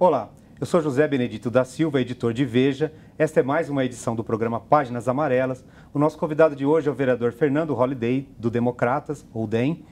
Olá, 0.00 0.30
eu 0.60 0.64
sou 0.64 0.80
José 0.80 1.08
Benedito 1.08 1.50
da 1.50 1.64
Silva, 1.64 2.00
editor 2.00 2.32
de 2.32 2.44
Veja. 2.44 2.92
Esta 3.18 3.40
é 3.40 3.42
mais 3.42 3.68
uma 3.68 3.84
edição 3.84 4.14
do 4.14 4.22
programa 4.22 4.60
Páginas 4.60 5.08
Amarelas. 5.08 5.64
O 5.92 5.98
nosso 5.98 6.16
convidado 6.16 6.54
de 6.54 6.64
hoje 6.64 6.86
é 6.86 6.90
o 6.92 6.94
vereador 6.94 7.32
Fernando 7.32 7.74
Holliday, 7.74 8.28
do 8.38 8.48
Democratas, 8.48 9.26
ou 9.34 9.44
DEM. 9.44 9.84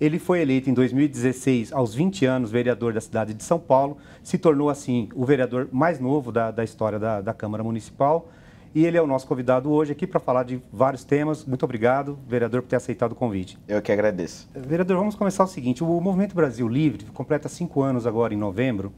Ele 0.00 0.20
foi 0.20 0.42
eleito 0.42 0.70
em 0.70 0.72
2016, 0.72 1.72
aos 1.72 1.92
20 1.92 2.24
anos, 2.24 2.52
vereador 2.52 2.92
da 2.92 3.00
cidade 3.00 3.34
de 3.34 3.42
São 3.42 3.58
Paulo. 3.58 3.96
Se 4.22 4.38
tornou, 4.38 4.70
assim, 4.70 5.08
o 5.12 5.24
vereador 5.24 5.68
mais 5.72 5.98
novo 5.98 6.30
da, 6.30 6.52
da 6.52 6.62
história 6.62 6.96
da, 6.96 7.20
da 7.20 7.34
Câmara 7.34 7.64
Municipal. 7.64 8.28
E 8.72 8.86
ele 8.86 8.96
é 8.96 9.02
o 9.02 9.08
nosso 9.08 9.26
convidado 9.26 9.72
hoje 9.72 9.90
aqui 9.90 10.06
para 10.06 10.20
falar 10.20 10.44
de 10.44 10.62
vários 10.72 11.02
temas. 11.02 11.44
Muito 11.44 11.64
obrigado, 11.64 12.16
vereador, 12.28 12.62
por 12.62 12.68
ter 12.68 12.76
aceitado 12.76 13.10
o 13.10 13.16
convite. 13.16 13.58
Eu 13.66 13.82
que 13.82 13.90
agradeço. 13.90 14.48
Vereador, 14.54 14.98
vamos 14.98 15.16
começar 15.16 15.42
o 15.42 15.48
seguinte: 15.48 15.82
o 15.82 16.00
Movimento 16.00 16.32
Brasil 16.32 16.68
Livre 16.68 17.06
completa 17.06 17.48
cinco 17.48 17.82
anos 17.82 18.06
agora 18.06 18.32
em 18.32 18.36
novembro. 18.36 18.92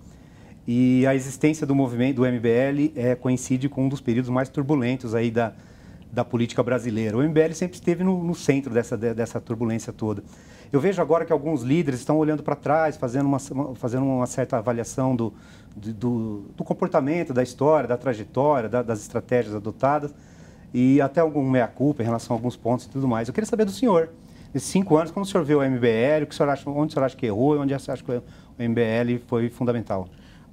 E 0.73 1.05
a 1.05 1.17
existência 1.17 1.67
do 1.67 1.75
movimento 1.75 2.15
do 2.15 2.23
MBL 2.25 2.93
é, 2.95 3.17
coincide 3.17 3.69
com 3.69 3.87
um 3.87 3.89
dos 3.89 4.01
períodos 4.01 4.31
mais 4.31 4.49
turbulentos 4.49 5.17
aí 5.17 5.29
da, 5.29 5.53
da 6.13 6.25
política 6.25 6.63
brasileira. 6.63 7.17
O 7.17 7.23
MBL 7.25 7.55
sempre 7.55 7.75
esteve 7.75 8.05
no, 8.05 8.23
no 8.23 8.37
centro 8.37 8.73
dessa, 8.73 8.97
dessa 8.97 9.41
turbulência 9.41 9.93
toda. 9.93 10.23
Eu 10.73 10.79
vejo 10.79 11.03
agora 11.03 11.25
que 11.25 11.33
alguns 11.33 11.63
líderes 11.63 11.99
estão 11.99 12.17
olhando 12.17 12.45
para 12.45 12.55
trás, 12.55 12.97
fazendo 12.97 13.27
uma, 13.27 13.41
fazendo 13.75 14.05
uma 14.05 14.29
certa 14.29 14.59
avaliação 14.59 15.17
do, 15.17 15.35
do, 15.75 16.45
do, 16.57 16.63
comportamento, 16.63 17.35
da 17.35 17.43
história, 17.43 17.89
da 17.89 17.97
trajetória, 17.97 18.69
da, 18.69 18.81
das 18.81 19.01
estratégias 19.01 19.57
adotadas 19.57 20.15
e 20.73 21.01
até 21.01 21.21
algum 21.21 21.51
meia-culpa 21.51 22.01
em 22.01 22.07
relação 22.07 22.37
a 22.37 22.39
alguns 22.39 22.55
pontos 22.55 22.87
e 22.87 22.91
tudo 22.91 23.09
mais. 23.09 23.27
Eu 23.27 23.35
queria 23.35 23.49
saber 23.51 23.65
do 23.65 23.73
senhor, 23.73 24.11
nesses 24.55 24.69
cinco 24.69 24.97
anos, 24.97 25.11
como 25.11 25.27
o 25.27 25.29
senhor 25.29 25.43
vê 25.43 25.57
o 25.57 25.69
MBL, 25.69 26.23
o 26.23 26.27
que 26.29 26.33
o 26.33 26.37
senhor 26.37 26.49
acha, 26.49 26.71
onde 26.71 26.93
o 26.93 26.95
senhor 26.95 27.07
acha 27.07 27.17
que 27.17 27.27
errou 27.27 27.57
e 27.57 27.59
onde 27.59 27.75
o 27.75 27.81
senhor 27.81 27.95
acha 27.95 28.05
que 28.05 28.13
o 28.13 28.23
MBL 28.57 29.19
foi 29.27 29.51
fundamental? 29.51 30.09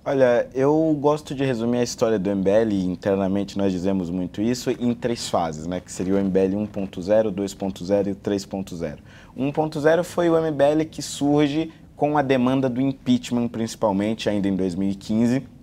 Olha, 0.09 0.47
eu 0.55 0.97
gosto 0.97 1.35
de 1.35 1.43
resumir 1.43 1.79
a 1.79 1.83
história 1.83 2.17
do 2.17 2.33
MBL, 2.33 2.71
internamente 2.85 3.57
nós 3.57 3.73
dizemos 3.73 4.09
muito 4.09 4.41
isso, 4.41 4.71
em 4.71 4.93
três 4.93 5.27
fases, 5.27 5.67
né? 5.67 5.81
Que 5.81 5.91
seria 5.91 6.15
o 6.15 6.17
MBL 6.17 6.55
1.0, 6.65 7.29
2.0 7.29 8.07
e 8.07 8.15
3.0. 8.15 8.99
1.0 9.37 10.03
foi 10.05 10.29
o 10.29 10.41
MBL 10.41 10.85
que 10.89 11.01
surge 11.01 11.73
com 11.93 12.17
a 12.17 12.21
demanda 12.21 12.69
do 12.69 12.79
impeachment, 12.79 13.49
principalmente, 13.49 14.29
ainda 14.29 14.47
em 14.47 14.55
2015, 14.55 15.39
Uh, 15.39 15.56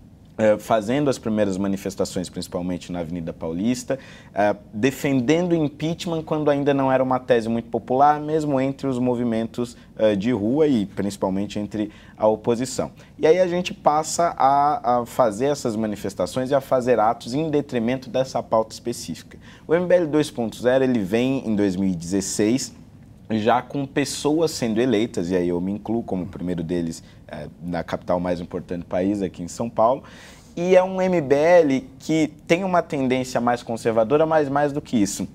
fazendo 0.59 1.09
as 1.09 1.17
primeiras 1.17 1.57
manifestações, 1.57 2.29
principalmente 2.29 2.91
na 2.91 3.01
Avenida 3.01 3.33
Paulista, 3.33 3.99
uh, 4.31 4.59
defendendo 4.73 5.55
impeachment 5.55 6.23
quando 6.23 6.51
ainda 6.51 6.75
não 6.75 6.91
era 6.91 7.03
uma 7.03 7.21
tese 7.21 7.49
muito 7.49 7.69
popular, 7.69 8.21
mesmo 8.21 8.61
entre 8.61 8.89
os 8.89 8.99
movimentos 8.99 9.77
uh, 9.97 10.17
de 10.17 10.33
rua 10.33 10.67
e 10.67 10.87
principalmente 10.87 11.59
entre 11.59 11.93
a 12.17 12.27
oposição. 12.27 12.91
E 13.17 13.27
aí 13.27 13.39
a 13.41 13.47
gente 13.47 13.73
passa 13.73 14.35
a, 14.37 15.01
a, 15.03 15.07
fazer 15.07 15.47
essas 15.47 15.77
manifestações 15.77 16.51
e 16.51 16.55
a 16.55 16.61
fazer 16.61 16.99
atos 16.99 17.33
em 17.33 17.49
detrimento 17.49 18.11
dessa 18.11 18.43
pauta 18.43 18.73
específica. 18.73 19.39
O 19.69 19.75
MBL 19.75 20.09
2.0 20.11 20.83
ele 20.83 20.99
vem 20.99 21.47
em 21.47 21.55
2016 21.55 22.84
já 23.31 23.63
com 23.63 23.87
pessoas 23.87 24.51
sendo 24.51 24.81
eleitas, 24.81 25.31
e 25.31 25.37
aí 25.37 25.49
eu 25.49 25.61
me 25.61 25.73
incluo 25.73 26.03
como 26.03 26.27
primeiro 26.27 26.63
deles 26.63 27.03
é, 27.27 27.49
na 27.63 27.83
capital 27.83 28.21
mais 28.21 28.41
importante 28.41 28.81
do 28.81 28.87
país, 28.87 29.23
aqui 29.23 29.43
em 29.43 29.49
São 29.49 29.71
Paulo. 29.71 30.03
E 30.57 30.77
é 30.77 30.83
um 30.85 30.97
MBL 30.97 31.87
que 31.99 32.31
tem 32.47 32.63
uma 32.63 32.81
tendência 32.81 33.41
mais 33.41 33.63
conservadora, 33.63 34.25
mas 34.25 34.49
mais 34.49 34.73
do 34.73 34.81
que 34.81 34.97
isso. 34.97 35.27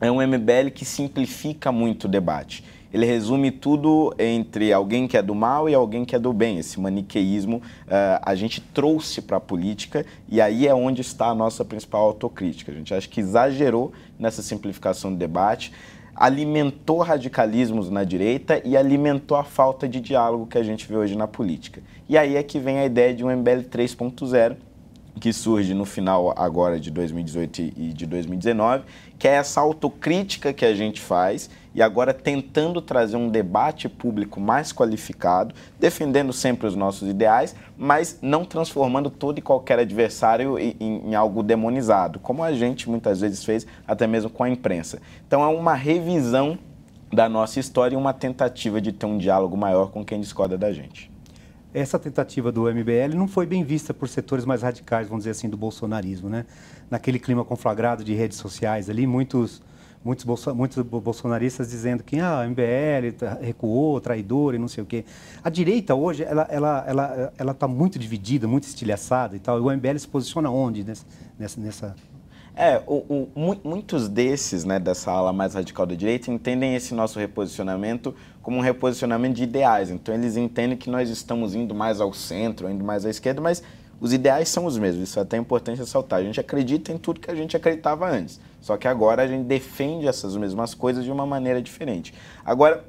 É 0.00 0.10
um 0.10 0.16
MBL 0.16 0.70
que 0.74 0.84
simplifica 0.84 1.70
muito 1.70 2.04
o 2.04 2.08
debate. 2.08 2.64
Ele 2.92 3.06
resume 3.06 3.50
tudo 3.50 4.14
entre 4.20 4.72
alguém 4.72 5.08
que 5.08 5.16
é 5.16 5.22
do 5.22 5.34
mal 5.34 5.68
e 5.68 5.74
alguém 5.74 6.04
que 6.04 6.14
é 6.14 6.18
do 6.18 6.32
bem. 6.32 6.58
Esse 6.58 6.78
maniqueísmo 6.78 7.56
uh, 7.56 8.20
a 8.22 8.36
gente 8.36 8.60
trouxe 8.60 9.20
para 9.20 9.36
a 9.36 9.40
política 9.40 10.06
e 10.28 10.40
aí 10.40 10.66
é 10.68 10.72
onde 10.72 11.00
está 11.00 11.26
a 11.26 11.34
nossa 11.34 11.64
principal 11.64 12.02
autocrítica. 12.02 12.70
A 12.70 12.74
gente 12.74 12.94
acha 12.94 13.08
que 13.08 13.20
exagerou 13.20 13.92
nessa 14.16 14.42
simplificação 14.42 15.10
do 15.12 15.16
debate 15.16 15.72
alimentou 16.14 16.98
radicalismos 16.98 17.90
na 17.90 18.04
direita 18.04 18.60
e 18.64 18.76
alimentou 18.76 19.36
a 19.36 19.44
falta 19.44 19.88
de 19.88 20.00
diálogo 20.00 20.46
que 20.46 20.58
a 20.58 20.62
gente 20.62 20.86
vê 20.86 20.96
hoje 20.96 21.16
na 21.16 21.26
política. 21.26 21.82
E 22.08 22.16
aí 22.16 22.36
é 22.36 22.42
que 22.42 22.58
vem 22.58 22.78
a 22.78 22.86
ideia 22.86 23.14
de 23.14 23.24
um 23.24 23.30
MBL 23.30 23.68
3.0, 23.70 24.56
que 25.20 25.32
surge 25.32 25.74
no 25.74 25.84
final 25.84 26.34
agora 26.36 26.78
de 26.78 26.90
2018 26.90 27.60
e 27.76 27.92
de 27.92 28.06
2019, 28.06 28.84
que 29.18 29.28
é 29.28 29.32
essa 29.32 29.60
autocrítica 29.60 30.52
que 30.52 30.64
a 30.64 30.74
gente 30.74 31.00
faz 31.00 31.48
e 31.74 31.82
agora 31.82 32.12
tentando 32.12 32.80
trazer 32.80 33.16
um 33.16 33.28
debate 33.28 33.88
público 33.88 34.40
mais 34.40 34.72
qualificado, 34.72 35.54
defendendo 35.78 36.32
sempre 36.32 36.66
os 36.66 36.76
nossos 36.76 37.08
ideais, 37.08 37.54
mas 37.76 38.18
não 38.20 38.44
transformando 38.44 39.08
todo 39.08 39.38
e 39.38 39.42
qualquer 39.42 39.78
adversário 39.78 40.58
em, 40.58 40.76
em, 40.80 41.14
algo 41.14 41.42
demonizado, 41.42 42.18
como 42.18 42.42
a 42.42 42.52
gente 42.52 42.88
muitas 42.88 43.20
vezes 43.20 43.44
fez 43.44 43.66
até 43.86 44.06
mesmo 44.06 44.30
com 44.30 44.44
a 44.44 44.50
imprensa. 44.50 45.00
Então 45.26 45.42
é 45.42 45.48
uma 45.48 45.74
revisão 45.74 46.58
da 47.12 47.28
nossa 47.28 47.60
história 47.60 47.94
e 47.94 47.98
uma 47.98 48.12
tentativa 48.12 48.80
de 48.80 48.92
ter 48.92 49.06
um 49.06 49.18
diálogo 49.18 49.56
maior 49.56 49.90
com 49.90 50.04
quem 50.04 50.20
discorda 50.20 50.58
da 50.58 50.72
gente 50.72 51.13
essa 51.74 51.98
tentativa 51.98 52.52
do 52.52 52.62
MBL 52.72 53.16
não 53.16 53.26
foi 53.26 53.44
bem 53.44 53.64
vista 53.64 53.92
por 53.92 54.08
setores 54.08 54.44
mais 54.44 54.62
radicais, 54.62 55.08
vamos 55.08 55.24
dizer 55.24 55.32
assim, 55.32 55.48
do 55.48 55.56
bolsonarismo, 55.56 56.30
né? 56.30 56.46
Naquele 56.88 57.18
clima 57.18 57.44
conflagrado 57.44 58.04
de 58.04 58.14
redes 58.14 58.38
sociais 58.38 58.88
ali, 58.88 59.06
muitos 59.06 59.60
muitos, 60.04 60.24
bolso, 60.24 60.54
muitos 60.54 60.82
bolsonaristas 60.84 61.70
dizendo 61.70 62.04
que 62.04 62.20
ah, 62.20 62.40
o 62.40 62.50
MBL 62.50 63.16
tá, 63.18 63.38
recuou, 63.40 64.00
traidor 64.00 64.54
e 64.54 64.58
não 64.58 64.68
sei 64.68 64.84
o 64.84 64.86
quê. 64.86 65.04
A 65.42 65.50
direita 65.50 65.94
hoje, 65.94 66.22
ela 66.22 66.46
ela 66.48 66.84
ela 66.86 67.32
ela 67.36 67.52
está 67.52 67.66
muito 67.66 67.98
dividida, 67.98 68.46
muito 68.46 68.64
estilhaçada 68.64 69.34
e 69.34 69.38
tal. 69.38 69.58
E 69.58 69.60
o 69.60 69.76
MBL 69.76 69.98
se 69.98 70.06
posiciona 70.06 70.50
onde 70.50 70.84
nessa, 70.84 71.04
nessa 71.38 71.96
é, 72.56 72.80
o, 72.86 73.28
o, 73.34 73.58
muitos 73.64 74.08
desses, 74.08 74.64
né, 74.64 74.78
dessa 74.78 75.10
ala 75.10 75.32
mais 75.32 75.54
radical 75.54 75.84
da 75.84 75.96
direita, 75.96 76.30
entendem 76.30 76.76
esse 76.76 76.94
nosso 76.94 77.18
reposicionamento 77.18 78.14
como 78.44 78.58
um 78.58 78.60
reposicionamento 78.60 79.34
de 79.36 79.42
ideais. 79.42 79.90
Então, 79.90 80.14
eles 80.14 80.36
entendem 80.36 80.76
que 80.76 80.90
nós 80.90 81.08
estamos 81.08 81.54
indo 81.54 81.74
mais 81.74 81.98
ao 81.98 82.12
centro, 82.12 82.70
indo 82.70 82.84
mais 82.84 83.06
à 83.06 83.10
esquerda, 83.10 83.40
mas 83.40 83.62
os 83.98 84.12
ideais 84.12 84.50
são 84.50 84.66
os 84.66 84.76
mesmos. 84.76 85.08
Isso 85.08 85.18
é 85.18 85.22
até 85.22 85.38
importante 85.38 85.78
ressaltar. 85.78 86.20
A 86.20 86.22
gente 86.22 86.38
acredita 86.38 86.92
em 86.92 86.98
tudo 86.98 87.20
que 87.20 87.30
a 87.30 87.34
gente 87.34 87.56
acreditava 87.56 88.06
antes. 88.06 88.38
Só 88.60 88.76
que 88.76 88.86
agora 88.86 89.22
a 89.22 89.26
gente 89.26 89.46
defende 89.46 90.06
essas 90.06 90.36
mesmas 90.36 90.74
coisas 90.74 91.04
de 91.04 91.10
uma 91.10 91.24
maneira 91.24 91.62
diferente. 91.62 92.12
Agora, 92.44 92.84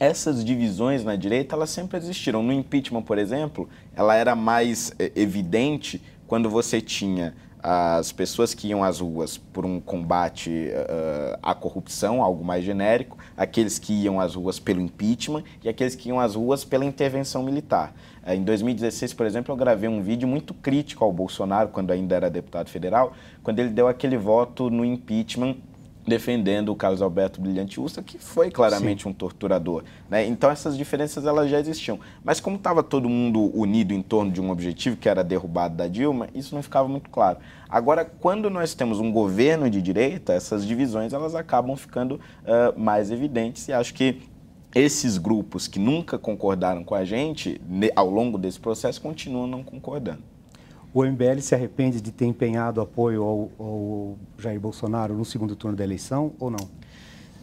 essas 0.00 0.42
divisões 0.42 1.04
na 1.04 1.16
direita, 1.16 1.54
elas 1.54 1.68
sempre 1.68 1.98
existiram. 1.98 2.42
No 2.42 2.52
impeachment, 2.52 3.02
por 3.02 3.18
exemplo, 3.18 3.68
ela 3.94 4.14
era 4.14 4.34
mais 4.34 4.94
é, 4.98 5.12
evidente 5.14 6.00
quando 6.26 6.48
você 6.48 6.80
tinha 6.80 7.34
as 7.66 8.12
pessoas 8.12 8.52
que 8.52 8.68
iam 8.68 8.84
às 8.84 9.00
ruas 9.00 9.38
por 9.38 9.64
um 9.64 9.80
combate 9.80 10.50
uh, 10.50 11.38
à 11.42 11.54
corrupção, 11.54 12.22
algo 12.22 12.44
mais 12.44 12.62
genérico, 12.62 13.16
aqueles 13.34 13.78
que 13.78 13.94
iam 13.94 14.20
às 14.20 14.34
ruas 14.34 14.58
pelo 14.58 14.82
impeachment 14.82 15.44
e 15.62 15.68
aqueles 15.70 15.94
que 15.94 16.10
iam 16.10 16.20
às 16.20 16.34
ruas 16.34 16.62
pela 16.62 16.84
intervenção 16.84 17.42
militar. 17.42 17.94
Uh, 18.22 18.32
em 18.32 18.44
2016, 18.44 19.14
por 19.14 19.24
exemplo, 19.24 19.50
eu 19.50 19.56
gravei 19.56 19.88
um 19.88 20.02
vídeo 20.02 20.28
muito 20.28 20.52
crítico 20.52 21.02
ao 21.02 21.10
Bolsonaro, 21.10 21.70
quando 21.70 21.90
ainda 21.90 22.14
era 22.14 22.28
deputado 22.28 22.68
federal, 22.68 23.14
quando 23.42 23.60
ele 23.60 23.70
deu 23.70 23.88
aquele 23.88 24.18
voto 24.18 24.68
no 24.68 24.84
impeachment 24.84 25.56
defendendo 26.06 26.70
o 26.70 26.76
Carlos 26.76 27.00
Alberto 27.00 27.40
Brilhante 27.40 27.80
Usta, 27.80 28.02
que 28.02 28.18
foi 28.18 28.50
claramente 28.50 29.04
Sim. 29.04 29.08
um 29.08 29.12
torturador. 29.12 29.84
Né? 30.08 30.26
Então 30.26 30.50
essas 30.50 30.76
diferenças 30.76 31.26
elas 31.26 31.50
já 31.50 31.58
existiam. 31.58 31.98
Mas 32.22 32.40
como 32.40 32.56
estava 32.56 32.82
todo 32.82 33.08
mundo 33.08 33.50
unido 33.58 33.92
em 33.92 34.02
torno 34.02 34.30
de 34.30 34.40
um 34.40 34.50
objetivo, 34.50 34.96
que 34.96 35.08
era 35.08 35.20
a 35.20 35.24
derrubada 35.24 35.74
da 35.74 35.88
Dilma, 35.88 36.28
isso 36.34 36.54
não 36.54 36.62
ficava 36.62 36.88
muito 36.88 37.10
claro. 37.10 37.38
Agora, 37.68 38.04
quando 38.04 38.48
nós 38.50 38.74
temos 38.74 39.00
um 39.00 39.10
governo 39.10 39.68
de 39.68 39.80
direita, 39.80 40.32
essas 40.32 40.66
divisões 40.66 41.12
elas 41.12 41.34
acabam 41.34 41.76
ficando 41.76 42.14
uh, 42.14 42.78
mais 42.78 43.10
evidentes 43.10 43.66
e 43.68 43.72
acho 43.72 43.94
que 43.94 44.22
esses 44.74 45.18
grupos 45.18 45.68
que 45.68 45.78
nunca 45.78 46.18
concordaram 46.18 46.82
com 46.82 46.94
a 46.94 47.04
gente, 47.04 47.60
ao 47.94 48.10
longo 48.10 48.36
desse 48.36 48.58
processo, 48.58 49.00
continuam 49.00 49.46
não 49.46 49.62
concordando. 49.62 50.33
O 50.94 51.04
MBL 51.04 51.40
se 51.40 51.56
arrepende 51.56 52.00
de 52.00 52.12
ter 52.12 52.24
empenhado 52.24 52.80
apoio 52.80 53.24
ao, 53.24 53.50
ao 53.58 54.16
Jair 54.38 54.60
Bolsonaro 54.60 55.12
no 55.12 55.24
segundo 55.24 55.56
turno 55.56 55.76
da 55.76 55.82
eleição 55.82 56.32
ou 56.38 56.52
não? 56.52 56.68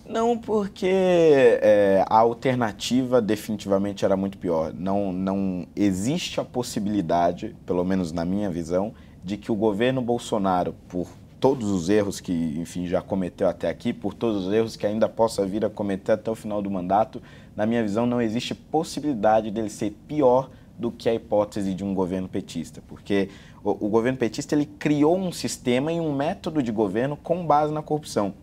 Não, 0.08 0.38
porque 0.38 0.88
é, 0.90 2.06
a 2.08 2.18
alternativa 2.18 3.22
definitivamente 3.22 4.06
era 4.06 4.16
muito 4.16 4.38
pior. 4.38 4.74
Não, 4.74 5.12
não 5.12 5.68
existe 5.76 6.40
a 6.40 6.46
possibilidade, 6.46 7.54
pelo 7.66 7.84
menos 7.84 8.14
na 8.14 8.24
minha 8.24 8.50
visão, 8.50 8.94
de 9.22 9.36
que 9.36 9.52
o 9.52 9.56
governo 9.56 10.02
Bolsonaro, 10.02 10.74
por 10.88 11.10
todos 11.38 11.70
os 11.70 11.90
erros 11.90 12.22
que, 12.22 12.56
enfim, 12.58 12.88
já 12.88 13.02
cometeu 13.02 13.50
até 13.50 13.70
aqui, 13.70 13.92
por 13.92 14.14
todos 14.14 14.46
os 14.46 14.54
erros 14.54 14.78
que 14.78 14.88
ainda 14.88 15.10
possa 15.10 15.46
vir 15.46 15.66
a 15.66 15.70
cometer 15.70 16.14
até 16.14 16.32
o 16.32 16.36
final 16.36 16.62
do 16.62 16.72
mandato, 16.72 17.22
na 17.54 17.66
minha 17.66 17.84
visão 17.84 18.06
não 18.06 18.22
existe 18.22 18.56
possibilidade 18.56 19.52
dele 19.52 19.70
ser 19.70 19.92
pior 20.08 20.50
do 20.82 20.92
que 20.92 21.08
a 21.08 21.14
hipótese 21.14 21.74
de 21.74 21.84
um 21.84 21.94
governo 21.94 22.28
petista, 22.28 22.82
porque 22.88 23.30
o, 23.64 23.86
o 23.86 23.90
governo 23.90 24.18
petista 24.18 24.56
ele 24.56 24.66
criou 24.66 25.18
um 25.18 25.32
sistema 25.32 25.94
e 25.94 26.00
um 26.00 26.14
método 26.14 26.62
de 26.62 26.72
governo 26.72 27.16
com 27.16 27.46
base 27.46 27.72
na 27.72 27.82
corrupção 27.82 28.34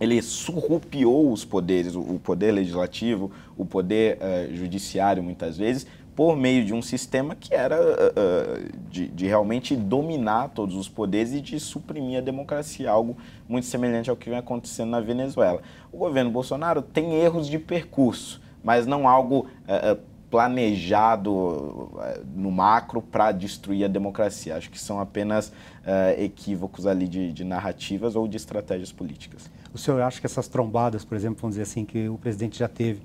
ele 0.00 0.20
surrupiou 0.20 1.32
os 1.32 1.44
poderes, 1.44 1.94
o 1.94 2.18
poder 2.22 2.52
legislativo, 2.52 3.30
o 3.56 3.64
poder 3.64 4.18
uh, 4.18 4.54
judiciário, 4.54 5.22
muitas 5.22 5.56
vezes, 5.56 5.86
por 6.16 6.36
meio 6.36 6.64
de 6.64 6.72
um 6.72 6.82
sistema 6.82 7.34
que 7.34 7.54
era 7.54 7.76
uh, 7.80 8.88
de, 8.88 9.08
de, 9.08 9.26
realmente 9.26 9.74
dominar 9.74 10.48
todos 10.48 10.76
os 10.76 10.88
poderes 10.88 11.32
e 11.32 11.40
de 11.40 11.58
suprimir 11.58 12.18
a 12.18 12.20
democracia, 12.20 12.90
algo 12.90 13.16
muito 13.48 13.66
semelhante 13.66 14.10
ao 14.10 14.16
que 14.16 14.28
vem 14.28 14.38
acontecendo 14.38 14.90
na 14.90 15.00
Venezuela. 15.00 15.60
O 15.92 15.98
governo 15.98 16.30
Bolsonaro 16.30 16.82
tem 16.82 17.14
erros 17.14 17.48
de 17.48 17.58
percurso, 17.58 18.40
mas 18.62 18.86
não 18.86 19.08
algo 19.08 19.46
uh, 19.68 20.00
planejado 20.34 21.92
no 22.34 22.50
macro 22.50 23.00
para 23.00 23.30
destruir 23.30 23.84
a 23.84 23.88
democracia. 23.88 24.56
Acho 24.56 24.68
que 24.68 24.80
são 24.80 24.98
apenas 24.98 25.52
equívocos 26.18 26.88
ali 26.88 27.06
de, 27.06 27.32
de 27.32 27.44
narrativas 27.44 28.16
ou 28.16 28.26
de 28.26 28.36
estratégias 28.36 28.90
políticas. 28.90 29.48
O 29.72 29.78
senhor 29.78 30.02
acha 30.02 30.18
que 30.18 30.26
essas 30.26 30.48
trombadas, 30.48 31.04
por 31.04 31.14
exemplo, 31.14 31.40
vamos 31.40 31.54
dizer 31.54 31.62
assim, 31.62 31.84
que 31.84 32.08
o 32.08 32.18
presidente 32.18 32.58
já 32.58 32.66
teve 32.66 33.00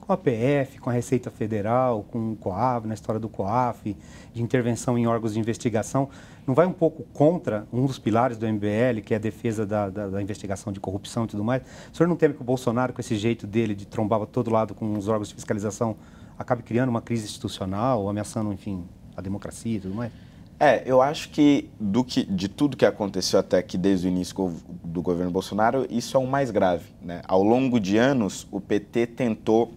com 0.00 0.12
a 0.12 0.16
PF, 0.16 0.80
com 0.80 0.90
a 0.90 0.92
Receita 0.92 1.30
Federal, 1.30 2.04
com 2.10 2.32
o 2.32 2.36
COAF, 2.36 2.88
na 2.88 2.94
história 2.94 3.20
do 3.20 3.28
COAF, 3.28 3.96
de 4.34 4.42
intervenção 4.42 4.98
em 4.98 5.06
órgãos 5.06 5.34
de 5.34 5.38
investigação, 5.38 6.08
não 6.44 6.52
vai 6.52 6.66
um 6.66 6.72
pouco 6.72 7.04
contra 7.12 7.64
um 7.72 7.86
dos 7.86 8.00
pilares 8.00 8.36
do 8.36 8.44
MBL, 8.44 9.00
que 9.04 9.14
é 9.14 9.16
a 9.16 9.20
defesa 9.20 9.64
da, 9.64 9.88
da, 9.88 10.08
da 10.08 10.20
investigação 10.20 10.72
de 10.72 10.80
corrupção 10.80 11.24
e 11.24 11.28
tudo 11.28 11.44
mais? 11.44 11.62
O 11.92 11.96
senhor 11.96 12.08
não 12.08 12.16
teme 12.16 12.34
que 12.34 12.40
o 12.40 12.44
Bolsonaro, 12.44 12.92
com 12.92 13.00
esse 13.00 13.14
jeito 13.14 13.46
dele 13.46 13.76
de 13.76 13.86
trombar 13.86 14.26
todo 14.26 14.50
lado 14.50 14.74
com 14.74 14.92
os 14.98 15.06
órgãos 15.06 15.28
de 15.28 15.36
fiscalização, 15.36 15.96
acabe 16.42 16.62
criando 16.62 16.88
uma 16.88 17.00
crise 17.00 17.24
institucional, 17.24 18.08
ameaçando, 18.08 18.52
enfim, 18.52 18.84
a 19.16 19.20
democracia 19.20 19.76
e 19.76 19.80
tudo 19.80 19.94
mais? 19.94 20.12
É, 20.60 20.82
eu 20.86 21.02
acho 21.02 21.30
que, 21.30 21.68
do 21.80 22.04
que 22.04 22.24
de 22.24 22.48
tudo 22.48 22.76
que 22.76 22.86
aconteceu 22.86 23.40
até 23.40 23.58
aqui 23.58 23.76
desde 23.76 24.06
o 24.06 24.08
início 24.08 24.54
do 24.84 25.02
governo 25.02 25.30
Bolsonaro, 25.30 25.86
isso 25.90 26.16
é 26.16 26.20
o 26.20 26.26
mais 26.26 26.52
grave. 26.52 26.84
Né? 27.02 27.20
Ao 27.26 27.42
longo 27.42 27.80
de 27.80 27.96
anos, 27.96 28.46
o 28.50 28.60
PT 28.60 29.08
tentou 29.08 29.72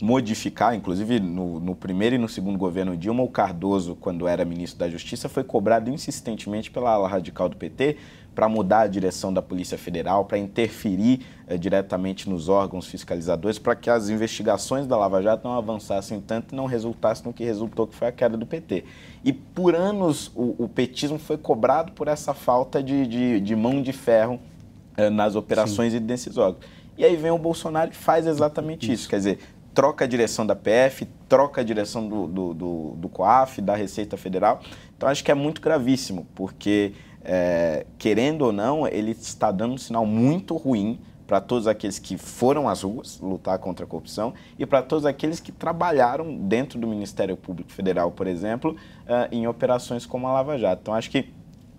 modificar, 0.00 0.74
inclusive 0.74 1.20
no, 1.20 1.60
no, 1.60 1.74
primeiro 1.74 2.14
e 2.14 2.18
no 2.18 2.28
segundo 2.28 2.56
governo 2.56 2.96
Dilma, 2.96 3.22
o 3.22 3.28
Cardoso, 3.28 3.96
quando 3.96 4.26
era 4.26 4.44
ministro 4.44 4.78
da 4.78 4.88
Justiça, 4.88 5.28
foi 5.28 5.44
cobrado 5.44 5.90
insistentemente 5.90 6.70
pela 6.70 6.90
ala 6.90 7.08
radical 7.08 7.48
do 7.48 7.56
PT 7.56 7.96
para 8.34 8.48
mudar 8.48 8.82
a 8.82 8.86
direção 8.86 9.32
da 9.32 9.42
Polícia 9.42 9.76
Federal, 9.76 10.24
para 10.24 10.38
interferir 10.38 11.20
eh, 11.46 11.58
diretamente 11.58 12.28
nos 12.28 12.48
órgãos 12.48 12.86
fiscalizadores, 12.86 13.58
para 13.58 13.74
que 13.74 13.90
as 13.90 14.08
investigações 14.08 14.86
da 14.86 14.96
Lava 14.96 15.22
Jato 15.22 15.46
não 15.46 15.56
avançassem 15.56 16.20
tanto 16.20 16.54
e 16.54 16.56
não 16.56 16.66
resultassem 16.66 17.26
no 17.26 17.32
que 17.32 17.44
resultou, 17.44 17.86
que 17.86 17.94
foi 17.94 18.08
a 18.08 18.12
queda 18.12 18.36
do 18.36 18.46
PT. 18.46 18.84
E 19.24 19.32
por 19.32 19.74
anos 19.74 20.30
o, 20.34 20.64
o 20.64 20.68
petismo 20.68 21.18
foi 21.18 21.36
cobrado 21.36 21.92
por 21.92 22.08
essa 22.08 22.32
falta 22.32 22.82
de, 22.82 23.06
de, 23.06 23.40
de 23.40 23.56
mão 23.56 23.82
de 23.82 23.92
ferro 23.92 24.40
eh, 24.96 25.10
nas 25.10 25.34
operações 25.34 25.92
Sim. 25.92 25.98
e 25.98 26.00
desses 26.00 26.36
órgãos. 26.36 26.64
E 26.96 27.04
aí 27.04 27.16
vem 27.16 27.30
o 27.30 27.38
Bolsonaro 27.38 27.90
e 27.90 27.94
faz 27.94 28.26
exatamente 28.26 28.84
isso. 28.84 29.02
isso. 29.02 29.08
Quer 29.08 29.16
dizer, 29.16 29.38
troca 29.74 30.04
a 30.04 30.08
direção 30.08 30.46
da 30.46 30.54
PF, 30.56 31.06
troca 31.28 31.60
a 31.60 31.64
direção 31.64 32.08
do, 32.08 32.26
do, 32.26 32.54
do, 32.54 32.94
do 32.96 33.08
COAF, 33.08 33.60
da 33.60 33.74
Receita 33.74 34.16
Federal. 34.16 34.60
Então 34.96 35.08
acho 35.08 35.24
que 35.24 35.30
é 35.30 35.34
muito 35.34 35.60
gravíssimo, 35.60 36.26
porque, 36.34 36.92
é, 37.22 37.86
querendo 37.98 38.42
ou 38.42 38.52
não, 38.52 38.86
ele 38.86 39.12
está 39.12 39.50
dando 39.50 39.74
um 39.74 39.78
sinal 39.78 40.06
muito 40.06 40.56
ruim 40.56 40.98
para 41.26 41.40
todos 41.40 41.68
aqueles 41.68 41.98
que 41.98 42.18
foram 42.18 42.68
às 42.68 42.82
ruas 42.82 43.20
lutar 43.20 43.56
contra 43.60 43.84
a 43.84 43.88
corrupção 43.88 44.34
e 44.58 44.66
para 44.66 44.82
todos 44.82 45.06
aqueles 45.06 45.38
que 45.38 45.52
trabalharam 45.52 46.36
dentro 46.36 46.76
do 46.76 46.88
Ministério 46.88 47.36
Público 47.36 47.70
Federal, 47.70 48.10
por 48.10 48.26
exemplo, 48.26 48.72
uh, 48.72 49.28
em 49.30 49.46
operações 49.46 50.04
como 50.04 50.26
a 50.26 50.32
Lava 50.32 50.58
Jato. 50.58 50.82
Então, 50.82 50.94
acho 50.94 51.08
que 51.08 51.28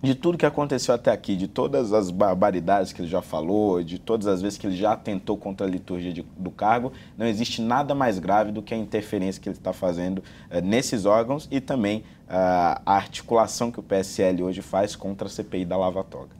de 0.02 0.16
tudo 0.16 0.36
que 0.36 0.44
aconteceu 0.44 0.92
até 0.92 1.12
aqui, 1.12 1.36
de 1.36 1.46
todas 1.46 1.92
as 1.92 2.10
barbaridades 2.10 2.92
que 2.92 3.00
ele 3.00 3.08
já 3.08 3.22
falou, 3.22 3.84
de 3.84 4.00
todas 4.00 4.26
as 4.26 4.42
vezes 4.42 4.58
que 4.58 4.66
ele 4.66 4.76
já 4.76 4.96
tentou 4.96 5.36
contra 5.36 5.64
a 5.64 5.70
liturgia 5.70 6.12
de, 6.12 6.22
do 6.36 6.50
cargo, 6.50 6.92
não 7.16 7.24
existe 7.24 7.62
nada 7.62 7.94
mais 7.94 8.18
grave 8.18 8.50
do 8.50 8.60
que 8.60 8.74
a 8.74 8.76
interferência 8.76 9.40
que 9.40 9.48
ele 9.48 9.56
está 9.56 9.72
fazendo 9.72 10.18
uh, 10.18 10.60
nesses 10.60 11.06
órgãos 11.06 11.46
e 11.52 11.60
também 11.60 11.98
uh, 11.98 12.82
a 12.84 12.96
articulação 12.96 13.70
que 13.70 13.78
o 13.78 13.82
PSL 13.82 14.42
hoje 14.42 14.60
faz 14.60 14.96
contra 14.96 15.28
a 15.28 15.30
CPI 15.30 15.64
da 15.64 15.76
Lava 15.76 16.02
Toga. 16.02 16.30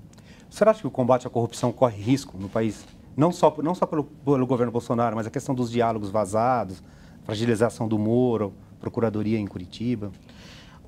Acha 0.61 0.81
que 0.81 0.87
o 0.87 0.91
combate 0.91 1.27
à 1.27 1.31
corrupção 1.31 1.71
corre 1.71 2.03
risco 2.03 2.37
no 2.37 2.49
país? 2.49 2.85
Não 3.17 3.31
só, 3.31 3.55
não 3.63 3.77
só 3.77 3.87
pelo, 3.87 4.05
pelo 4.05 4.47
governo 4.47 4.73
Bolsonaro, 4.73 5.15
mas 5.15 5.27
a 5.27 5.31
questão 5.31 5.55
dos 5.55 5.71
diálogos 5.71 6.11
vazados, 6.11 6.83
fragilização 7.25 7.87
do 7.87 7.99
Moro, 7.99 8.53
procuradoria 8.81 9.39
em 9.39 9.47
Curitiba? 9.47 10.11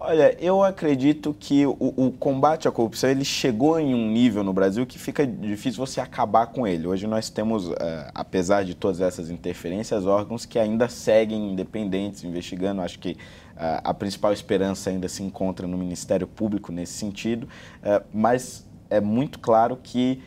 Olha, 0.06 0.36
eu 0.38 0.62
acredito 0.62 1.32
que 1.32 1.64
o, 1.64 1.74
o, 1.78 2.12
combate 2.12 2.68
à 2.68 2.70
corrupção 2.70 3.08
ele 3.08 3.24
chegou 3.24 3.80
em 3.80 3.94
um 3.94 4.06
nível 4.06 4.44
no 4.44 4.52
Brasil 4.52 4.84
que 4.84 4.98
fica 4.98 5.26
difícil 5.26 5.78
você 5.78 5.98
acabar 5.98 6.48
com 6.48 6.66
ele. 6.66 6.86
Hoje 6.86 7.06
nós 7.06 7.30
temos, 7.30 7.68
uh, 7.68 7.74
apesar 8.14 8.66
de 8.66 8.74
todas 8.74 9.00
essas 9.00 9.30
interferências, 9.30 10.04
órgãos 10.04 10.44
que 10.44 10.58
ainda 10.58 10.90
seguem 10.90 11.52
independentes, 11.52 12.22
investigando. 12.22 12.82
Acho 12.82 12.98
que 12.98 13.12
uh, 13.12 13.80
a 13.82 13.94
principal 13.94 14.30
esperança 14.34 14.90
ainda 14.90 15.08
se 15.08 15.22
encontra 15.22 15.66
no 15.66 15.78
Ministério 15.78 16.26
Público 16.26 16.70
nesse 16.70 16.92
sentido, 16.92 17.44
uh, 17.44 18.04
mas 18.12 18.66
é 18.90 19.00
muito 19.00 19.38
claro 19.38 19.78
que 19.82 20.20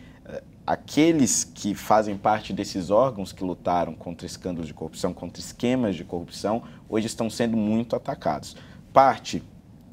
aqueles 0.65 1.43
que 1.43 1.75
fazem 1.75 2.17
parte 2.17 2.51
desses 2.51 2.89
órgãos 2.89 3.31
que 3.31 3.43
lutaram 3.43 3.93
contra 3.93 4.25
escândalos 4.25 4.67
de 4.67 4.73
corrupção, 4.73 5.13
contra 5.13 5.39
esquemas 5.39 5.95
de 5.95 6.03
corrupção, 6.03 6.63
hoje 6.89 7.05
estão 7.05 7.29
sendo 7.29 7.55
muito 7.55 7.95
atacados. 7.95 8.57
Parte 8.91 9.43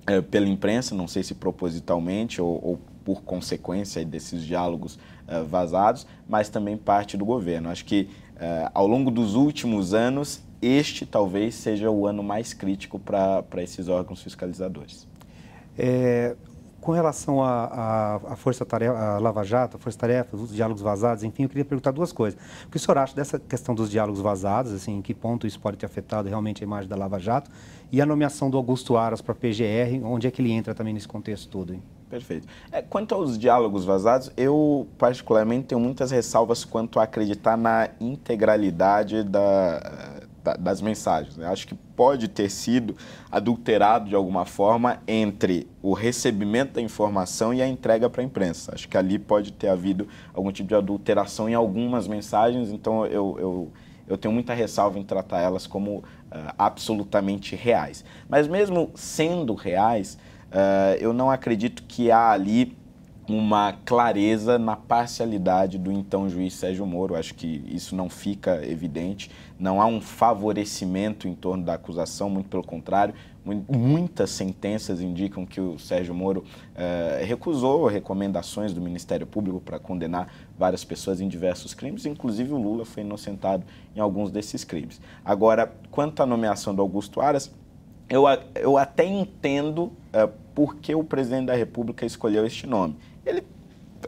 é, 0.07 0.21
pela 0.21 0.49
imprensa, 0.49 0.95
não 0.95 1.09
sei 1.09 1.23
se 1.23 1.35
propositalmente 1.35 2.41
ou, 2.41 2.61
ou 2.63 2.79
por 3.05 3.23
consequência 3.23 4.05
desses 4.05 4.43
diálogos 4.43 4.99
é, 5.27 5.43
vazados, 5.43 6.07
mas 6.29 6.49
também 6.49 6.77
parte 6.77 7.17
do 7.17 7.25
governo. 7.25 7.69
Acho 7.69 7.85
que 7.85 8.09
é, 8.37 8.71
ao 8.75 8.87
longo 8.87 9.11
dos 9.11 9.35
últimos 9.35 9.95
anos, 9.95 10.43
este 10.61 11.05
talvez 11.05 11.55
seja 11.55 11.91
o 11.91 12.07
ano 12.07 12.23
mais 12.23 12.55
crítico 12.55 12.99
para 12.99 13.63
esses 13.63 13.89
órgãos 13.89 14.23
fiscalizadores. 14.23 15.07
É, 15.79 16.35
com 16.85 16.93
relação 16.93 17.43
à 17.43 18.35
Força 18.37 18.63
Tarefa, 18.65 18.95
a 18.95 19.19
Lava 19.19 19.43
Jato, 19.43 19.79
a 19.79 19.81
Força 19.81 19.99
Tarefa, 19.99 20.37
os 20.37 20.55
diálogos 20.55 20.83
vazados, 20.83 21.25
enfim, 21.25 21.45
eu 21.45 21.49
queria 21.49 21.65
perguntar 21.65 21.93
duas 21.93 22.13
coisas. 22.13 22.39
O 22.67 22.69
que 22.69 22.77
o 22.77 22.81
senhor 22.81 22.99
acha 22.99 23.17
dessa 23.17 23.39
questão 23.39 23.75
dos 23.75 23.91
diálogos 23.91 24.21
vazados, 24.21 24.71
assim, 24.71 24.99
em 24.99 25.03
que 25.03 25.15
ponto 25.15 25.47
isso 25.47 25.59
pode 25.59 25.79
ter 25.79 25.87
afetado 25.87 26.29
realmente 26.29 26.63
a 26.63 26.67
imagem 26.67 26.87
da 26.87 26.95
Lava 26.95 27.19
Jato? 27.19 27.51
E 27.91 28.03
a 28.03 28.07
nomeação 28.07 28.51
do 28.51 28.59
Augusto 28.59 28.99
Aras 28.99 29.23
para 29.23 29.33
a 29.33 29.35
PGR, 29.35 30.05
onde 30.05 30.27
é 30.27 30.31
que 30.31 30.43
ele 30.43 30.53
entra 30.53 30.75
também 30.75 30.93
nesse 30.93 31.09
contexto 31.09 31.49
todo? 31.49 31.73
Hein? 31.73 31.83
Perfeito. 32.11 32.47
É, 32.71 32.83
quanto 32.83 33.15
aos 33.15 33.39
diálogos 33.39 33.87
vazados, 33.87 34.31
eu 34.37 34.87
particularmente 34.99 35.69
tenho 35.69 35.81
muitas 35.81 36.11
ressalvas 36.11 36.67
quanto 36.67 37.01
a 37.01 37.05
acreditar 37.05 37.57
na 37.57 37.89
integralidade 37.99 39.23
da, 39.23 40.21
das 40.59 40.81
mensagens. 40.81 41.37
Né? 41.37 41.47
Acho 41.47 41.67
que 41.67 41.75
pode 41.75 42.29
ter 42.29 42.51
sido 42.51 42.97
adulterado 43.31 44.09
de 44.09 44.15
alguma 44.15 44.45
forma 44.45 45.01
entre 45.09 45.67
o 45.83 45.93
recebimento 45.95 46.75
da 46.75 46.83
informação 46.83 47.55
e 47.55 47.63
a 47.63 47.67
entrega 47.67 48.11
para 48.11 48.21
a 48.21 48.25
imprensa. 48.25 48.73
Acho 48.75 48.89
que 48.89 48.97
ali 48.97 49.19
pode 49.19 49.53
ter 49.53 49.69
havido 49.69 50.07
algum 50.35 50.53
tipo 50.53 50.69
de 50.69 50.75
adulteração 50.75 51.49
em 51.49 51.55
algumas 51.55 52.07
mensagens, 52.07 52.71
então 52.71 53.07
eu, 53.07 53.37
eu, 53.39 53.73
eu 54.07 54.19
tenho 54.19 54.35
muita 54.35 54.53
ressalva 54.53 54.99
em 54.99 55.05
tratar 55.05 55.41
elas 55.41 55.67
como 55.67 55.99
uh, 55.99 56.03
absolutamente 56.59 57.57
reais. 57.57 58.05
Mas 58.29 58.47
mesmo 58.47 58.91
sendo 58.95 59.55
reais, 59.55 60.19
uh, 60.51 60.97
eu 61.01 61.13
não 61.13 61.31
acredito 61.31 61.85
que 61.85 62.11
há 62.11 62.31
ali 62.31 62.77
uma 63.29 63.73
clareza 63.85 64.59
na 64.59 64.77
parcialidade 64.77 65.79
do 65.79 65.91
então 65.91 66.29
juiz 66.29 66.55
Sérgio 66.55 66.85
Moro. 66.85 67.17
Acho 67.17 67.35
que 67.35 67.65
isso 67.67 67.97
não 67.97 68.09
fica 68.09 68.65
evidente. 68.67 69.31
Não 69.59 69.81
há 69.81 69.87
um 69.87 70.01
favorecimento 70.01 71.27
em 71.27 71.35
torno 71.35 71.65
da 71.65 71.75
acusação, 71.75 72.29
muito 72.29 72.49
pelo 72.49 72.63
contrário. 72.63 73.15
Muitas 73.69 74.31
sentenças 74.31 75.03
indicam 75.03 75.45
que 75.45 75.61
o 75.61 75.79
Sérgio 75.79 76.15
Moro 76.15 76.45
eh, 76.75 77.23
recusou 77.27 77.87
recomendações 77.87 78.73
do 78.73 78.81
Ministério 78.81 79.27
Público 79.27 79.61
para 79.61 79.79
condenar 79.79 80.33
várias 80.59 80.83
pessoas 80.83 81.21
em 81.21 81.29
diversos 81.29 81.75
crimes, 81.75 82.07
inclusive 82.07 82.55
o 82.55 82.57
Lula 82.57 82.87
foi 82.87 83.03
inocentado 83.03 83.63
em 83.95 84.01
alguns 84.01 84.31
desses 84.31 84.65
crimes. 84.65 84.99
Agora, 85.23 85.71
quanto 85.91 86.23
à 86.23 86.27
nomeação 86.27 86.75
do 86.75 86.81
Augusto 86.81 87.21
Aras, 87.21 87.53
eu, 88.09 88.25
eu 88.55 88.79
até 88.79 89.05
entendo 89.05 89.85
uh, 89.85 90.29
por 90.55 90.77
que 90.77 90.95
o 90.95 91.03
presidente 91.03 91.47
da 91.47 91.55
República 91.55 92.07
escolheu 92.07 92.47
este 92.47 92.67
nome. 92.67 92.97
Ele 93.25 93.43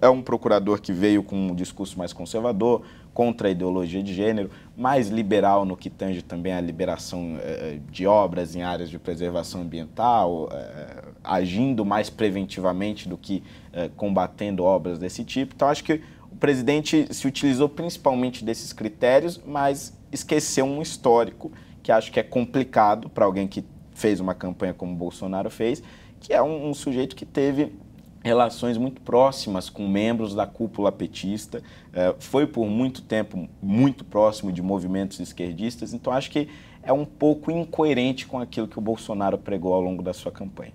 é 0.00 0.08
um 0.08 0.22
procurador 0.22 0.80
que 0.80 0.92
veio 0.92 1.22
com 1.22 1.36
um 1.48 1.54
discurso 1.54 1.98
mais 1.98 2.12
conservador, 2.12 2.82
contra 3.14 3.48
a 3.48 3.50
ideologia 3.50 4.02
de 4.02 4.12
gênero, 4.12 4.50
mais 4.76 5.08
liberal 5.08 5.64
no 5.64 5.74
que 5.74 5.88
tange 5.88 6.20
também 6.20 6.52
a 6.52 6.60
liberação 6.60 7.38
eh, 7.40 7.78
de 7.90 8.06
obras 8.06 8.54
em 8.54 8.62
áreas 8.62 8.90
de 8.90 8.98
preservação 8.98 9.62
ambiental, 9.62 10.50
eh, 10.52 11.02
agindo 11.24 11.82
mais 11.82 12.10
preventivamente 12.10 13.08
do 13.08 13.16
que 13.16 13.42
eh, 13.72 13.90
combatendo 13.96 14.64
obras 14.64 14.98
desse 14.98 15.24
tipo. 15.24 15.54
Então, 15.54 15.66
acho 15.68 15.82
que 15.82 16.02
o 16.30 16.36
presidente 16.36 17.08
se 17.10 17.26
utilizou 17.26 17.70
principalmente 17.70 18.44
desses 18.44 18.70
critérios, 18.70 19.40
mas 19.46 19.98
esqueceu 20.12 20.66
um 20.66 20.82
histórico 20.82 21.50
que 21.82 21.90
acho 21.90 22.12
que 22.12 22.20
é 22.20 22.22
complicado 22.22 23.08
para 23.08 23.24
alguém 23.24 23.48
que 23.48 23.64
fez 23.94 24.20
uma 24.20 24.34
campanha 24.34 24.74
como 24.74 24.94
Bolsonaro 24.94 25.48
fez, 25.48 25.82
que 26.20 26.34
é 26.34 26.42
um, 26.42 26.68
um 26.68 26.74
sujeito 26.74 27.16
que 27.16 27.24
teve 27.24 27.72
relações 28.26 28.76
muito 28.76 29.00
próximas 29.00 29.70
com 29.70 29.86
membros 29.86 30.34
da 30.34 30.44
cúpula 30.44 30.90
petista, 30.90 31.62
é, 31.92 32.12
foi 32.18 32.44
por 32.44 32.66
muito 32.66 33.00
tempo 33.00 33.48
muito 33.62 34.04
próximo 34.04 34.50
de 34.50 34.60
movimentos 34.60 35.20
esquerdistas, 35.20 35.94
então 35.94 36.12
acho 36.12 36.28
que 36.32 36.48
é 36.82 36.92
um 36.92 37.04
pouco 37.04 37.52
incoerente 37.52 38.26
com 38.26 38.40
aquilo 38.40 38.66
que 38.66 38.78
o 38.78 38.82
Bolsonaro 38.82 39.38
pregou 39.38 39.72
ao 39.72 39.80
longo 39.80 40.02
da 40.02 40.12
sua 40.12 40.32
campanha. 40.32 40.72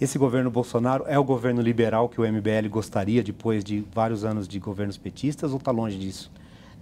Esse 0.00 0.18
governo 0.18 0.52
Bolsonaro 0.52 1.04
é 1.08 1.18
o 1.18 1.24
governo 1.24 1.60
liberal 1.60 2.08
que 2.08 2.20
o 2.20 2.24
MBL 2.24 2.68
gostaria 2.70 3.24
depois 3.24 3.64
de 3.64 3.84
vários 3.92 4.24
anos 4.24 4.46
de 4.46 4.60
governos 4.60 4.96
petistas 4.96 5.50
ou 5.50 5.58
está 5.58 5.72
longe 5.72 5.98
disso? 5.98 6.30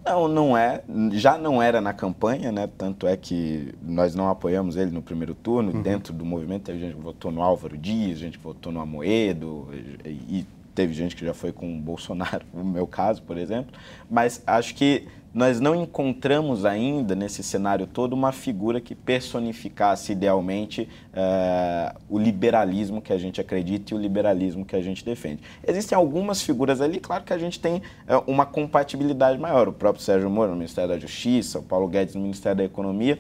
Não, 0.05 0.29
não 0.29 0.57
é. 0.57 0.83
Já 1.13 1.37
não 1.37 1.63
era 1.63 1.81
na 1.81 1.93
campanha, 1.93 2.51
né? 2.51 2.69
Tanto 2.79 3.07
é 3.07 3.17
que 3.17 3.75
nós 3.83 4.15
não 4.15 4.29
apoiamos 4.29 4.77
ele 4.77 4.91
no 4.91 5.03
primeiro 5.03 5.35
turno. 5.35 5.73
Uhum. 5.73 5.83
Dentro 5.83 6.13
do 6.13 6.25
movimento 6.25 6.63
teve 6.65 6.81
gente 6.81 6.95
que 6.95 7.01
votou 7.01 7.31
no 7.31 7.43
Álvaro 7.43 7.77
Dias, 7.77 8.19
gente 8.19 8.39
que 8.39 8.45
votou 8.45 8.73
no 8.73 8.81
Amoedo 8.81 9.69
e 10.05 10.47
teve 10.75 10.95
gente 10.95 11.15
que 11.15 11.25
já 11.25 11.35
foi 11.35 11.53
com 11.53 11.77
o 11.77 11.79
Bolsonaro, 11.79 12.45
no 12.55 12.65
meu 12.65 12.87
caso, 12.87 13.23
por 13.23 13.37
exemplo. 13.37 13.73
Mas 14.11 14.43
acho 14.47 14.75
que 14.75 15.07
nós 15.33 15.61
não 15.61 15.75
encontramos 15.75 16.65
ainda 16.65 17.15
nesse 17.15 17.43
cenário 17.43 17.87
todo 17.87 18.13
uma 18.13 18.33
figura 18.33 18.81
que 18.81 18.95
personificasse 18.95 20.13
idealmente 20.13 20.89
uh, 21.13 21.99
o 22.09 22.19
liberalismo 22.19 23.01
que 23.01 23.13
a 23.13 23.19
gente 23.19 23.41
acredita 23.41 23.95
e 23.95 23.97
o 23.97 24.01
liberalismo 24.01 24.65
que 24.65 24.75
a 24.75 24.83
gente 24.83 25.05
defende. 25.05 25.43
Existem 25.67 25.97
algumas 25.97 26.43
figuras 26.43 26.81
ali, 26.81 26.99
claro 26.99 27.25
que 27.25 27.33
a 27.33 27.39
gente 27.39 27.61
tem 27.61 27.77
uh, 27.77 28.23
uma 28.27 28.45
compatibilidade 28.45 29.39
maior. 29.39 29.69
O 29.69 29.73
próprio 29.73 30.03
Sérgio 30.03 30.29
Moro 30.29 30.51
no 30.51 30.57
Ministério 30.57 30.91
da 30.91 30.99
Justiça, 30.99 31.61
o 31.61 31.63
Paulo 31.63 31.87
Guedes 31.87 32.15
no 32.15 32.21
Ministério 32.21 32.59
da 32.59 32.65
Economia, 32.65 33.19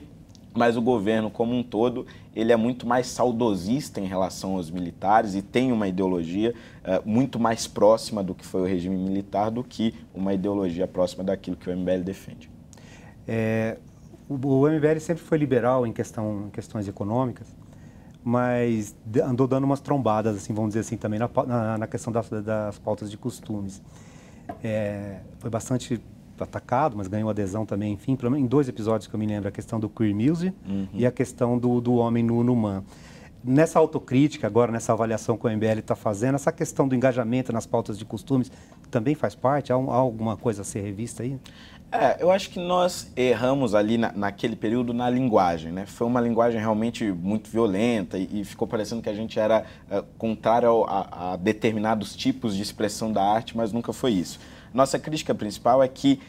mas 0.54 0.76
o 0.76 0.82
governo 0.82 1.30
como 1.30 1.54
um 1.54 1.62
todo 1.62 2.06
ele 2.34 2.52
é 2.52 2.56
muito 2.56 2.86
mais 2.86 3.06
saudosista 3.06 4.00
em 4.00 4.06
relação 4.06 4.56
aos 4.56 4.70
militares 4.70 5.34
e 5.34 5.42
tem 5.42 5.72
uma 5.72 5.88
ideologia 5.88 6.54
uh, 6.82 7.08
muito 7.08 7.38
mais 7.38 7.66
próxima 7.66 8.22
do 8.22 8.34
que 8.34 8.44
foi 8.44 8.62
o 8.62 8.64
regime 8.64 8.96
militar 8.96 9.50
do 9.50 9.62
que 9.62 9.94
uma 10.14 10.34
ideologia 10.34 10.86
próxima 10.86 11.24
daquilo 11.24 11.56
que 11.56 11.68
o 11.68 11.76
MBL 11.76 12.02
defende. 12.04 12.50
É, 13.26 13.78
o, 14.28 14.34
o, 14.34 14.68
MBL 14.68 14.98
sempre 15.00 15.22
foi 15.22 15.38
liberal 15.38 15.86
em, 15.86 15.92
questão, 15.92 16.46
em 16.46 16.50
questões 16.50 16.88
econômicas, 16.88 17.48
mas 18.22 18.94
andou 19.24 19.46
dando 19.46 19.64
umas 19.64 19.80
trombadas, 19.80 20.36
assim, 20.36 20.52
vamos 20.52 20.70
dizer 20.70 20.80
assim, 20.80 20.96
também 20.96 21.18
na, 21.18 21.28
na, 21.46 21.78
na 21.78 21.86
questão 21.86 22.12
das, 22.12 22.28
das 22.28 22.78
pautas 22.78 23.10
de 23.10 23.16
costumes. 23.16 23.82
É, 24.62 25.20
foi 25.38 25.48
bastante 25.48 26.00
atacado, 26.44 26.96
mas 26.96 27.08
ganhou 27.08 27.30
adesão 27.30 27.64
também, 27.66 27.92
enfim, 27.92 28.16
pelo 28.16 28.30
menos 28.30 28.44
em 28.44 28.48
dois 28.48 28.68
episódios 28.68 29.06
que 29.06 29.14
eu 29.14 29.18
me 29.18 29.26
lembro, 29.26 29.48
a 29.48 29.52
questão 29.52 29.78
do 29.78 29.88
queer 29.88 30.14
music 30.14 30.54
uhum. 30.68 30.88
e 30.92 31.06
a 31.06 31.10
questão 31.10 31.58
do, 31.58 31.80
do 31.80 31.94
homem 31.94 32.22
nu 32.22 32.42
no 32.42 32.54
man. 32.56 32.82
Nessa 33.42 33.78
autocrítica, 33.78 34.46
agora, 34.46 34.70
nessa 34.70 34.92
avaliação 34.92 35.36
que 35.36 35.46
o 35.46 35.50
MBL 35.50 35.78
está 35.78 35.94
fazendo, 35.94 36.34
essa 36.34 36.52
questão 36.52 36.86
do 36.86 36.94
engajamento 36.94 37.52
nas 37.52 37.64
pautas 37.64 37.98
de 37.98 38.04
costumes 38.04 38.52
também 38.90 39.14
faz 39.14 39.34
parte? 39.34 39.72
Há, 39.72 39.76
há 39.76 39.94
alguma 39.94 40.36
coisa 40.36 40.60
a 40.60 40.64
ser 40.64 40.82
revista 40.82 41.22
aí? 41.22 41.38
É, 41.92 42.22
eu 42.22 42.30
acho 42.30 42.50
que 42.50 42.60
nós 42.60 43.10
erramos 43.16 43.74
ali 43.74 43.98
na, 43.98 44.12
naquele 44.12 44.54
período 44.54 44.94
na 44.94 45.10
linguagem, 45.10 45.72
né? 45.72 45.86
Foi 45.86 46.06
uma 46.06 46.20
linguagem 46.20 46.60
realmente 46.60 47.10
muito 47.10 47.50
violenta 47.50 48.16
e, 48.16 48.42
e 48.42 48.44
ficou 48.44 48.68
parecendo 48.68 49.02
que 49.02 49.08
a 49.08 49.14
gente 49.14 49.40
era 49.40 49.64
é, 49.90 50.04
contrário 50.16 50.84
a, 50.84 51.32
a 51.32 51.36
determinados 51.36 52.14
tipos 52.14 52.54
de 52.54 52.62
expressão 52.62 53.10
da 53.10 53.24
arte, 53.24 53.56
mas 53.56 53.72
nunca 53.72 53.92
foi 53.92 54.12
isso. 54.12 54.38
Nossa 54.72 54.98
crítica 54.98 55.34
principal 55.34 55.82
é 55.82 55.88
que 55.88 56.20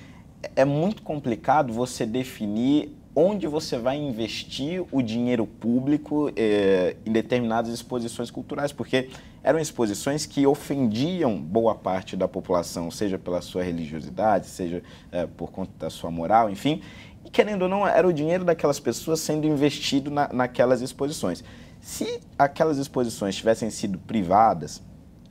é 0.56 0.66
muito 0.66 1.04
complicado 1.04 1.72
você 1.72 2.06
definir 2.06 2.98
onde 3.16 3.46
você 3.46 3.78
vai 3.78 3.98
investir 3.98 4.84
o 4.92 5.02
dinheiro 5.02 5.46
público 5.46 6.32
eh, 6.36 6.96
em 7.06 7.12
determinadas 7.12 7.72
exposições 7.74 8.32
culturais, 8.32 8.72
porque 8.72 9.10
eram 9.44 9.60
exposições 9.60 10.26
que 10.26 10.48
ofendiam 10.48 11.38
boa 11.38 11.76
parte 11.76 12.16
da 12.16 12.28
população, 12.28 12.90
seja 12.90 13.20
pela 13.20 13.42
sua 13.42 13.64
religiosidade, 13.64 14.48
seja 14.48 14.82
eh, 15.12 15.28
por 15.36 15.52
conta 15.52 15.72
da 15.78 15.90
sua 15.90 16.10
moral, 16.10 16.50
enfim. 16.50 16.82
E 17.26 17.30
querendo 17.30 17.64
ou 17.64 17.70
não, 17.70 17.86
era 17.86 18.08
o 18.08 18.14
dinheiro 18.14 18.46
daquelas 18.46 18.80
pessoas 18.80 19.20
sendo 19.20 19.46
investido 19.46 20.10
na, 20.10 20.30
naquelas 20.32 20.82
exposições. 20.82 21.44
Se 21.82 22.22
aquelas 22.40 22.78
exposições 22.78 23.36
tivessem 23.36 23.70
sido 23.70 24.00
privadas, 24.00 24.82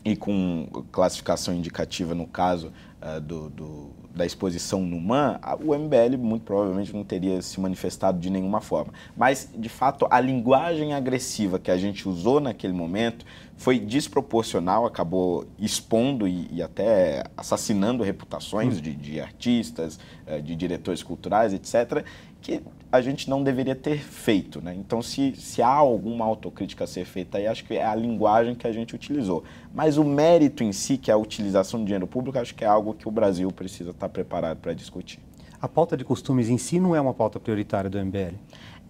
e 0.05 0.17
com 0.17 0.67
classificação 0.91 1.55
indicativa 1.55 2.15
no 2.15 2.27
caso 2.27 2.73
uh, 3.03 3.21
do, 3.21 3.51
do, 3.51 3.91
da 4.15 4.27
exposição 4.27 4.81
no 4.83 5.01
MAN, 5.01 5.39
o 5.65 5.75
MBL 5.75 6.17
muito 6.19 6.43
provavelmente 6.43 6.93
não 6.95 7.05
teria 7.05 7.41
se 7.43 7.61
manifestado 7.61 8.19
de 8.19 8.31
nenhuma 8.31 8.61
forma. 8.61 8.93
Mas, 9.17 9.49
de 9.57 9.69
fato, 9.69 10.07
a 10.11 10.21
linguagem 10.21 10.95
agressiva 10.95 11.59
que 11.59 11.71
a 11.71 11.77
gente 11.77 12.09
usou 12.09 12.41
naquele 12.41 12.73
momento 12.73 13.25
foi 13.57 13.79
desproporcional, 13.79 14.87
acabou 14.87 15.47
expondo 15.59 16.27
e, 16.27 16.49
e 16.51 16.63
até 16.63 17.25
assassinando 17.37 18.03
reputações 18.03 18.79
hum. 18.79 18.81
de, 18.81 18.95
de, 18.95 19.21
artistas, 19.21 19.99
uh, 20.27 20.41
de 20.41 20.57
diretores 20.57 21.03
culturais, 21.03 21.53
etc., 21.53 22.05
que 22.41 22.63
a 22.93 23.01
gente 23.01 23.31
não 23.31 23.43
deveria 23.43 23.75
ter 23.75 23.99
feito. 23.99 24.61
Né? 24.61 24.75
Então, 24.75 25.01
se, 25.01 25.35
se 25.37 25.63
há 25.63 25.69
alguma 25.69 26.25
autocrítica 26.25 26.85
a 26.85 26.87
ser 26.87 27.05
feita 27.05 27.39
aí, 27.39 27.47
acho 27.47 27.65
que 27.65 27.75
é 27.75 27.85
a 27.85 27.95
linguagem 27.95 28.55
que 28.55 28.67
a 28.67 28.73
gente 28.73 28.95
utilizou. 28.95 29.45
Mas 29.73 29.97
o 29.97 30.05
mérito 30.05 30.65
em 30.65 30.73
si, 30.73 30.97
que 30.97 31.11
é 31.11 31.15
a 31.15 31.17
utilização 31.17 31.81
do 31.81 31.87
dinheiro 31.87 32.07
público, 32.07 32.39
acho 32.39 32.55
que 32.55 32.65
é 32.65 32.67
algo 32.67 32.95
que 32.95 33.07
o 33.07 33.11
Brasil 33.11 33.51
precisa 33.53 33.91
estar 33.91 34.09
preparado 34.09 34.59
para 34.59 34.73
discutir. 34.73 35.21
A 35.63 35.69
pauta 35.69 35.97
de 35.97 36.05
costumes 36.05 36.49
em 36.49 36.59
si 36.59 36.81
não 36.81 36.97
é 36.97 37.01
uma 37.01 37.15
pauta 37.15 37.39
prioritária 37.39 37.89
do 37.89 37.99
MBL? 37.99 38.35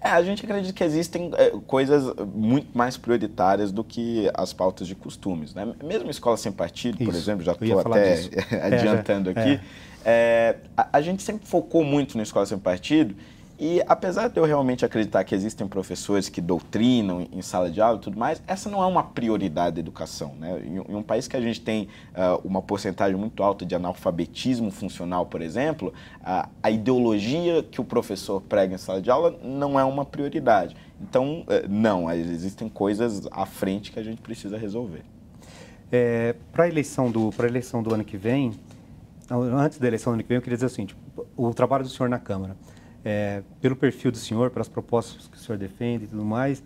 É, 0.02 0.08
a 0.08 0.22
gente 0.22 0.46
acredita 0.46 0.72
que 0.72 0.82
existem 0.82 1.30
é, 1.36 1.50
coisas 1.66 2.14
muito 2.34 2.68
mais 2.76 2.96
prioritárias 2.96 3.70
do 3.70 3.84
que 3.84 4.30
as 4.32 4.50
pautas 4.50 4.88
de 4.88 4.94
costumes. 4.94 5.52
Né? 5.52 5.74
Mesmo 5.84 6.10
escola 6.10 6.38
sem 6.38 6.50
partido, 6.50 6.94
Isso, 7.02 7.04
por 7.04 7.14
exemplo, 7.14 7.44
já 7.44 7.52
estou 7.52 7.80
até 7.80 8.14
adiantando 8.64 9.28
é, 9.28 9.32
aqui, 9.32 9.60
é. 10.02 10.56
a, 10.74 10.88
a 10.94 11.00
gente 11.02 11.22
sempre 11.22 11.46
focou 11.46 11.84
muito 11.84 12.16
na 12.16 12.22
escola 12.22 12.46
sem 12.46 12.58
partido 12.58 13.14
e 13.60 13.82
apesar 13.86 14.28
de 14.28 14.40
eu 14.40 14.44
realmente 14.46 14.86
acreditar 14.86 15.22
que 15.22 15.34
existem 15.34 15.68
professores 15.68 16.30
que 16.30 16.40
doutrinam 16.40 17.28
em 17.30 17.42
sala 17.42 17.70
de 17.70 17.78
aula 17.78 17.98
e 17.98 18.00
tudo 18.00 18.18
mais, 18.18 18.42
essa 18.46 18.70
não 18.70 18.82
é 18.82 18.86
uma 18.86 19.02
prioridade 19.02 19.74
da 19.74 19.80
educação. 19.80 20.34
Né? 20.40 20.62
Em, 20.64 20.96
um 20.96 21.02
país 21.02 21.28
que 21.28 21.36
a 21.36 21.40
gente 21.42 21.60
tem 21.60 21.86
uh, 22.14 22.40
uma 22.42 22.62
porcentagem 22.62 23.18
muito 23.18 23.42
alta 23.42 23.66
de 23.66 23.74
analfabetismo 23.74 24.70
funcional, 24.70 25.26
por 25.26 25.42
exemplo, 25.42 25.92
uh, 26.22 26.48
a 26.62 26.70
ideologia 26.70 27.62
que 27.62 27.82
o 27.82 27.84
professor 27.84 28.40
prega 28.40 28.74
em 28.74 28.78
sala 28.78 29.02
de 29.02 29.10
aula 29.10 29.38
não 29.44 29.78
é 29.78 29.84
uma 29.84 30.06
prioridade. 30.06 30.74
Então, 30.98 31.42
uh, 31.42 31.68
não, 31.68 32.10
existem 32.10 32.66
coisas 32.66 33.28
à 33.30 33.44
frente 33.44 33.92
que 33.92 34.00
a 34.00 34.02
gente 34.02 34.22
precisa 34.22 34.56
resolver. 34.56 35.02
É, 35.92 36.34
Para 36.50 36.64
a 36.64 36.68
eleição, 36.68 37.10
do, 37.10 37.30
eleição 37.40 37.82
do 37.82 37.92
ano 37.92 38.04
que 38.04 38.16
vem, 38.16 38.52
antes 39.30 39.78
da 39.78 39.86
eleição 39.86 40.12
do 40.12 40.14
ano 40.14 40.22
que 40.22 40.28
vem, 40.30 40.36
eu 40.36 40.42
queria 40.42 40.56
dizer 40.56 40.66
o 40.66 40.70
seguinte: 40.70 40.96
o 41.36 41.52
trabalho 41.52 41.84
do 41.84 41.90
senhor 41.90 42.08
na 42.08 42.18
Câmara 42.18 42.56
é, 43.04 43.42
pelo 43.60 43.76
perfil 43.76 44.10
do 44.10 44.18
senhor, 44.18 44.50
pelas 44.50 44.68
propostas 44.68 45.28
que 45.28 45.36
o 45.36 45.40
senhor 45.40 45.58
defende 45.58 46.04
e 46.04 46.08
tudo 46.08 46.24
mais, 46.24 46.62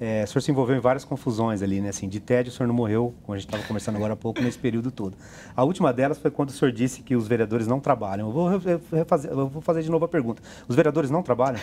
é, 0.00 0.22
o 0.22 0.26
senhor 0.28 0.42
se 0.42 0.50
envolveu 0.50 0.76
em 0.76 0.80
várias 0.80 1.04
confusões 1.04 1.60
ali, 1.60 1.80
né? 1.80 1.88
Assim, 1.88 2.08
de 2.08 2.20
tédio, 2.20 2.52
o 2.52 2.54
senhor 2.54 2.68
não 2.68 2.74
morreu, 2.74 3.12
como 3.22 3.34
a 3.34 3.38
gente 3.38 3.48
estava 3.48 3.64
conversando 3.64 3.96
agora 3.96 4.12
há 4.12 4.16
pouco, 4.16 4.40
nesse 4.40 4.58
período 4.58 4.92
todo. 4.92 5.16
A 5.56 5.64
última 5.64 5.92
delas 5.92 6.18
foi 6.18 6.30
quando 6.30 6.50
o 6.50 6.52
senhor 6.52 6.70
disse 6.70 7.02
que 7.02 7.16
os 7.16 7.26
vereadores 7.26 7.66
não 7.66 7.80
trabalham. 7.80 8.28
Eu 8.28 8.32
vou, 8.32 8.48
refazer, 8.92 9.30
eu 9.30 9.48
vou 9.48 9.60
fazer 9.60 9.82
de 9.82 9.90
novo 9.90 10.04
a 10.04 10.08
pergunta. 10.08 10.40
Os 10.68 10.76
vereadores 10.76 11.10
não 11.10 11.20
trabalham? 11.20 11.60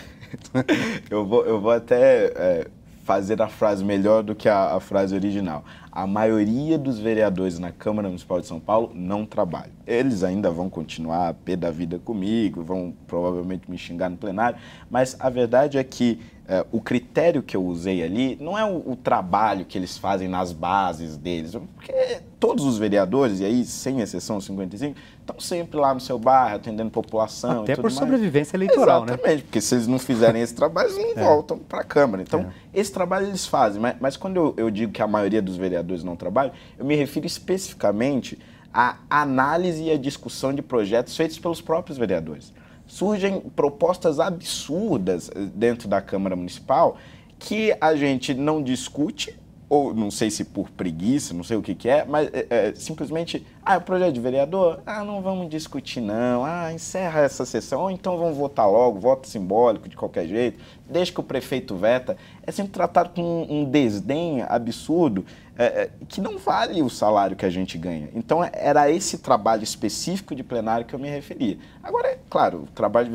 eu, 1.08 1.24
vou, 1.24 1.46
eu 1.46 1.58
vou 1.58 1.70
até 1.70 2.26
é, 2.36 2.66
fazer 3.06 3.40
a 3.40 3.46
frase 3.46 3.84
melhor 3.84 4.24
do 4.24 4.34
que 4.34 4.48
a, 4.48 4.74
a 4.74 4.80
frase 4.80 5.14
original 5.14 5.64
a 5.96 6.06
maioria 6.06 6.76
dos 6.76 6.98
vereadores 6.98 7.58
na 7.58 7.72
Câmara 7.72 8.06
Municipal 8.06 8.38
de 8.38 8.46
São 8.46 8.60
Paulo 8.60 8.92
não 8.94 9.24
trabalham. 9.24 9.72
Eles 9.86 10.22
ainda 10.22 10.50
vão 10.50 10.68
continuar 10.68 11.30
a 11.30 11.32
pé 11.32 11.56
da 11.56 11.70
vida 11.70 11.98
comigo, 11.98 12.62
vão 12.62 12.92
provavelmente 13.06 13.70
me 13.70 13.78
xingar 13.78 14.10
no 14.10 14.16
plenário, 14.18 14.58
mas 14.90 15.16
a 15.18 15.30
verdade 15.30 15.78
é 15.78 15.82
que 15.82 16.20
é, 16.46 16.66
o 16.70 16.82
critério 16.82 17.42
que 17.42 17.56
eu 17.56 17.64
usei 17.64 18.02
ali 18.02 18.36
não 18.38 18.58
é 18.58 18.64
o, 18.64 18.90
o, 18.90 18.94
trabalho 18.94 19.64
que 19.64 19.78
eles 19.78 19.96
fazem 19.96 20.28
nas 20.28 20.52
bases 20.52 21.16
deles, 21.16 21.52
porque 21.74 22.20
todos 22.38 22.64
os 22.64 22.78
vereadores, 22.78 23.40
e 23.40 23.44
aí 23.44 23.64
sem 23.64 24.00
exceção 24.00 24.40
55, 24.40 24.96
estão 25.20 25.40
sempre 25.40 25.78
lá 25.78 25.94
no 25.94 26.00
seu 26.00 26.18
bairro, 26.18 26.56
atendendo 26.56 26.90
população. 26.90 27.62
Até 27.62 27.74
por 27.74 27.84
mais. 27.84 27.94
sobrevivência 27.94 28.56
eleitoral, 28.56 29.04
Exatamente, 29.04 29.08
né? 29.08 29.14
Exatamente, 29.14 29.42
porque 29.44 29.60
se 29.60 29.74
eles 29.74 29.86
não 29.86 29.98
fizerem 29.98 30.42
esse 30.42 30.54
trabalho, 30.54 30.90
eles 30.90 31.16
não 31.16 31.22
é. 31.22 31.26
voltam 31.26 31.58
para 31.58 31.80
a 31.80 31.84
Câmara. 31.84 32.22
Então, 32.22 32.40
é. 32.40 32.80
esse 32.80 32.92
trabalho 32.92 33.26
eles 33.26 33.46
fazem, 33.46 33.80
mas, 33.80 33.96
mas 34.00 34.16
quando 34.16 34.36
eu, 34.36 34.54
eu 34.56 34.70
digo 34.70 34.92
que 34.92 35.02
a 35.02 35.06
maioria 35.06 35.40
dos 35.40 35.56
vereadores 35.56 36.04
não 36.04 36.16
trabalham, 36.16 36.52
eu 36.78 36.84
me 36.84 36.94
refiro 36.94 37.26
especificamente 37.26 38.38
à 38.72 38.98
análise 39.08 39.82
e 39.82 39.90
à 39.90 39.96
discussão 39.96 40.52
de 40.52 40.62
projetos 40.62 41.16
feitos 41.16 41.38
pelos 41.38 41.60
próprios 41.60 41.98
vereadores 41.98 42.52
surgem 42.86 43.40
propostas 43.40 44.20
absurdas 44.20 45.30
eh, 45.34 45.48
dentro 45.54 45.88
da 45.88 46.00
Câmara 46.00 46.36
Municipal 46.36 46.96
que 47.38 47.76
a 47.80 47.94
gente 47.94 48.32
não 48.32 48.62
discute, 48.62 49.38
ou 49.68 49.92
não 49.92 50.10
sei 50.10 50.30
se 50.30 50.44
por 50.44 50.70
preguiça, 50.70 51.34
não 51.34 51.42
sei 51.42 51.56
o 51.56 51.62
que, 51.62 51.74
que 51.74 51.88
é, 51.88 52.04
mas 52.04 52.28
é, 52.32 52.46
é, 52.48 52.74
simplesmente, 52.76 53.44
ah, 53.64 53.74
é 53.74 53.78
o 53.78 53.80
projeto 53.80 54.12
de 54.12 54.20
vereador? 54.20 54.80
Ah, 54.86 55.02
não 55.04 55.20
vamos 55.20 55.50
discutir 55.50 56.00
não, 56.00 56.44
ah, 56.44 56.72
encerra 56.72 57.20
essa 57.20 57.44
sessão, 57.44 57.82
ou 57.82 57.90
então 57.90 58.16
vamos 58.16 58.36
votar 58.36 58.70
logo, 58.70 59.00
voto 59.00 59.26
simbólico 59.26 59.88
de 59.88 59.96
qualquer 59.96 60.26
jeito, 60.28 60.60
deixa 60.88 61.12
que 61.12 61.18
o 61.18 61.22
prefeito 61.22 61.74
veta. 61.74 62.16
É 62.46 62.52
sempre 62.52 62.72
tratado 62.72 63.10
com 63.10 63.46
um 63.50 63.64
desdém 63.64 64.42
absurdo 64.42 65.24
é, 65.58 65.64
é, 65.64 65.90
que 66.06 66.20
não 66.20 66.38
vale 66.38 66.80
o 66.80 66.88
salário 66.88 67.36
que 67.36 67.44
a 67.44 67.50
gente 67.50 67.76
ganha. 67.76 68.08
Então 68.14 68.48
era 68.52 68.88
esse 68.88 69.18
trabalho 69.18 69.64
específico 69.64 70.32
de 70.32 70.44
plenário 70.44 70.86
que 70.86 70.94
eu 70.94 70.98
me 70.98 71.08
referia. 71.08 71.58
Agora, 71.82 72.08
é 72.08 72.18
claro, 72.30 72.58
o 72.58 72.66
trabalho 72.66 73.10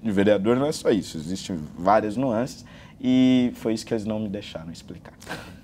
de 0.00 0.12
vereador 0.12 0.56
não 0.56 0.66
é 0.66 0.72
só 0.72 0.90
isso, 0.90 1.16
existem 1.16 1.58
várias 1.76 2.16
nuances 2.16 2.64
e 3.00 3.52
foi 3.56 3.74
isso 3.74 3.84
que 3.84 3.92
eles 3.92 4.04
não 4.04 4.18
me 4.18 4.28
deixaram 4.28 4.72
explicar. 4.72 5.12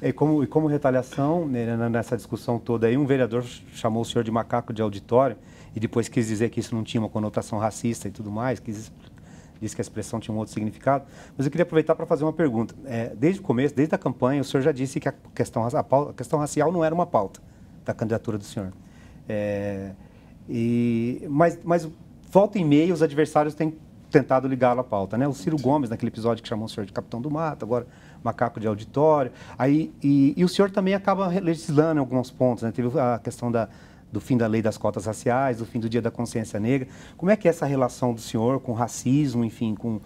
E 0.01 0.13
como, 0.13 0.43
e 0.45 0.47
como 0.47 0.67
retaliação, 0.67 1.47
nessa 1.47 2.17
discussão 2.17 2.59
toda 2.59 2.87
aí, 2.87 2.97
um 2.97 3.07
vereador 3.07 3.43
chamou 3.73 4.03
o 4.03 4.05
senhor 4.05 4.23
de 4.23 4.31
macaco 4.31 4.73
de 4.73 4.83
auditório 4.83 5.37
e 5.75 5.81
depois 5.81 6.09
quis 6.09 6.27
dizer 6.27 6.51
que 6.51 6.61
isso 6.61 6.75
não 6.75 6.85
tinha 6.85 7.01
uma 7.01 7.09
conotação 7.09 7.59
racista 7.59 8.07
e 8.07 8.11
tudo 8.11 8.31
mais, 8.31 8.61
quis, 8.61 8.93
disse 9.61 9.75
que 9.75 9.81
a 9.81 9.85
expressão 9.85 10.21
tinha 10.21 10.35
um 10.35 10.39
outro 10.39 10.53
significado. 10.53 11.05
Mas 11.37 11.47
eu 11.47 11.51
queria 11.51 11.63
aproveitar 11.63 11.95
para 11.95 12.05
fazer 12.05 12.25
uma 12.25 12.33
pergunta. 12.33 12.75
É, 12.85 13.15
desde 13.17 13.41
o 13.41 13.43
começo, 13.43 13.75
desde 13.75 13.95
a 13.95 13.99
campanha, 13.99 14.43
o 14.43 14.45
senhor 14.45 14.63
já 14.63 14.73
disse 14.73 15.01
que 15.01 15.09
a 15.09 15.15
questão, 15.35 15.67
a, 15.67 15.83
pauta, 15.83 16.11
a 16.11 16.15
questão 16.15 16.39
racial 16.39 16.71
não 16.71 16.85
era 16.85 16.95
uma 16.95 17.07
pauta 17.07 17.41
da 17.85 17.95
candidatura 17.95 18.37
do 18.37 18.45
senhor. 18.45 18.73
É, 19.29 19.93
e, 20.49 21.27
mas, 21.31 21.59
mas 21.65 21.89
volta 22.31 22.59
e 22.59 22.65
meia 22.65 22.93
os 22.93 23.03
adversários 23.03 23.55
têm 23.55 23.75
tentado 24.13 24.47
ligá-lo 24.47 24.81
à 24.81 24.85
pauta, 24.85 25.17
né? 25.17 25.27
O 25.27 25.33
Ciro 25.33 25.57
Gomes, 25.59 25.91
naquele 25.91 26.11
episódio 26.11 26.43
que 26.43 26.49
chamou 26.49 26.67
o 26.67 26.69
senhor 26.69 26.87
de 26.87 26.93
capitão 26.93 27.21
do 27.21 27.31
mato, 27.31 27.65
agora 27.65 27.87
macaco 28.23 28.61
de 28.61 28.67
auditório. 28.67 29.33
Aí, 29.59 29.93
e, 30.03 30.35
e 30.37 30.45
o 30.45 30.49
senhor 30.49 30.71
também 30.71 30.95
acaba 30.95 31.27
legislando 31.29 31.97
em 31.97 32.01
alguns 32.01 32.31
pontos, 32.31 32.63
né? 32.63 32.71
Teve 32.71 32.99
a 32.99 33.19
questão 33.19 33.51
da, 33.51 33.69
do 34.13 34.21
fim 34.21 34.37
da 34.37 34.47
lei 34.47 34.63
das 34.63 34.77
cotas 34.77 35.07
raciais, 35.07 35.59
do 35.59 35.67
fim 35.67 35.81
do 35.81 35.89
Dia 35.89 36.03
da 36.03 36.11
Consciência 36.11 36.61
Negra. 36.61 36.87
Como 37.17 37.31
é 37.31 37.37
que 37.37 37.49
é 37.49 37.51
essa 37.51 37.67
relação 37.67 38.13
do 38.13 38.21
senhor 38.21 38.61
com 38.61 38.73
racismo, 38.73 39.45
enfim, 39.45 39.75
com, 39.75 39.99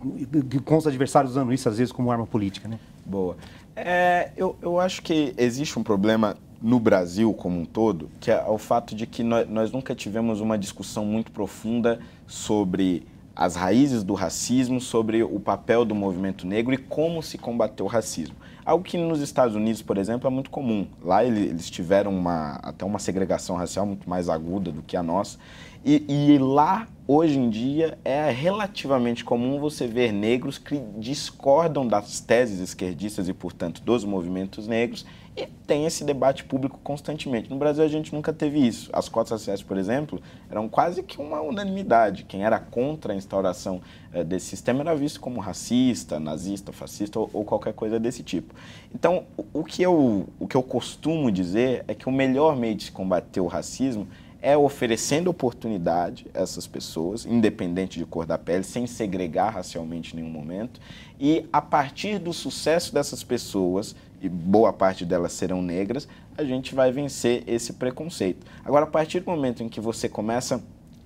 com, 0.00 0.16
com 0.64 0.76
os 0.76 0.86
adversários 0.86 1.32
usando 1.32 1.52
isso 1.52 1.68
às 1.68 1.78
vezes 1.78 1.92
como 1.92 2.10
arma 2.10 2.26
política, 2.26 2.66
né? 2.66 2.78
Boa. 3.04 3.36
É, 3.76 4.30
eu, 4.36 4.56
eu 4.62 4.80
acho 4.80 5.02
que 5.02 5.34
existe 5.36 5.78
um 5.78 5.82
problema 5.82 6.36
no 6.62 6.80
Brasil 6.80 7.34
como 7.34 7.60
um 7.60 7.64
todo, 7.66 8.08
que 8.18 8.30
é 8.30 8.42
o 8.46 8.56
fato 8.56 8.94
de 8.94 9.06
que 9.06 9.22
nós, 9.22 9.48
nós 9.48 9.70
nunca 9.70 9.94
tivemos 9.94 10.40
uma 10.40 10.56
discussão 10.56 11.04
muito 11.04 11.30
profunda 11.30 12.00
sobre 12.26 13.06
as 13.34 13.56
raízes 13.56 14.02
do 14.02 14.14
racismo, 14.14 14.80
sobre 14.80 15.22
o 15.22 15.40
papel 15.40 15.84
do 15.84 15.94
movimento 15.94 16.46
negro 16.46 16.74
e 16.74 16.78
como 16.78 17.22
se 17.22 17.36
combateu 17.38 17.86
o 17.86 17.88
racismo. 17.88 18.36
Algo 18.64 18.82
que 18.82 18.96
nos 18.96 19.20
Estados 19.20 19.54
Unidos, 19.54 19.82
por 19.82 19.98
exemplo, 19.98 20.26
é 20.26 20.30
muito 20.30 20.48
comum. 20.48 20.86
Lá 21.02 21.22
eles 21.22 21.68
tiveram 21.68 22.16
uma, 22.16 22.54
até 22.62 22.84
uma 22.84 22.98
segregação 22.98 23.56
racial 23.56 23.84
muito 23.84 24.08
mais 24.08 24.28
aguda 24.28 24.72
do 24.72 24.82
que 24.82 24.96
a 24.96 25.02
nossa. 25.02 25.38
E, 25.84 26.02
e, 26.08 26.38
lá, 26.38 26.88
hoje 27.06 27.38
em 27.38 27.50
dia, 27.50 27.98
é 28.02 28.30
relativamente 28.30 29.22
comum 29.22 29.60
você 29.60 29.86
ver 29.86 30.12
negros 30.12 30.56
que 30.56 30.80
discordam 30.96 31.86
das 31.86 32.20
teses 32.20 32.58
esquerdistas 32.58 33.28
e, 33.28 33.34
portanto, 33.34 33.82
dos 33.82 34.02
movimentos 34.02 34.66
negros 34.66 35.04
e 35.36 35.46
tem 35.66 35.84
esse 35.84 36.04
debate 36.04 36.44
público 36.44 36.78
constantemente. 36.84 37.50
No 37.50 37.56
Brasil, 37.56 37.82
a 37.82 37.88
gente 37.88 38.14
nunca 38.14 38.32
teve 38.32 38.64
isso. 38.64 38.88
As 38.92 39.08
cotas 39.08 39.32
raciais, 39.32 39.62
por 39.62 39.76
exemplo, 39.76 40.22
eram 40.48 40.68
quase 40.68 41.02
que 41.02 41.20
uma 41.20 41.40
unanimidade. 41.40 42.24
Quem 42.24 42.44
era 42.44 42.60
contra 42.60 43.12
a 43.12 43.16
instauração 43.16 43.80
eh, 44.12 44.22
desse 44.22 44.46
sistema 44.46 44.80
era 44.82 44.94
visto 44.94 45.20
como 45.20 45.40
racista, 45.40 46.20
nazista, 46.20 46.72
fascista 46.72 47.18
ou, 47.18 47.28
ou 47.32 47.44
qualquer 47.44 47.74
coisa 47.74 47.98
desse 47.98 48.22
tipo. 48.22 48.54
Então, 48.94 49.24
o, 49.36 49.60
o, 49.60 49.64
que 49.64 49.82
eu, 49.82 50.28
o 50.38 50.46
que 50.46 50.56
eu 50.56 50.62
costumo 50.62 51.32
dizer 51.32 51.84
é 51.88 51.94
que 51.94 52.08
o 52.08 52.12
melhor 52.12 52.56
meio 52.56 52.76
de 52.76 52.84
se 52.84 52.92
combater 52.92 53.40
o 53.40 53.48
racismo 53.48 54.06
é 54.44 54.54
oferecendo 54.54 55.30
oportunidade 55.30 56.26
a 56.34 56.42
essas 56.42 56.66
pessoas, 56.66 57.24
independente 57.24 57.98
de 57.98 58.04
cor 58.04 58.26
da 58.26 58.36
pele, 58.36 58.62
sem 58.62 58.86
segregar 58.86 59.54
racialmente 59.54 60.12
em 60.12 60.20
nenhum 60.20 60.30
momento. 60.30 60.78
E 61.18 61.46
a 61.50 61.62
partir 61.62 62.18
do 62.18 62.30
sucesso 62.30 62.92
dessas 62.92 63.24
pessoas, 63.24 63.96
e 64.26 64.28
boa 64.28 64.72
parte 64.72 65.04
delas 65.04 65.32
serão 65.32 65.62
negras, 65.62 66.08
a 66.36 66.44
gente 66.44 66.74
vai 66.74 66.90
vencer 66.90 67.44
esse 67.46 67.74
preconceito. 67.74 68.46
Agora, 68.64 68.84
a 68.84 68.88
partir 68.88 69.20
do 69.20 69.30
momento 69.30 69.62
em 69.62 69.68
que 69.68 69.80
você 69.80 70.08
começa 70.08 70.62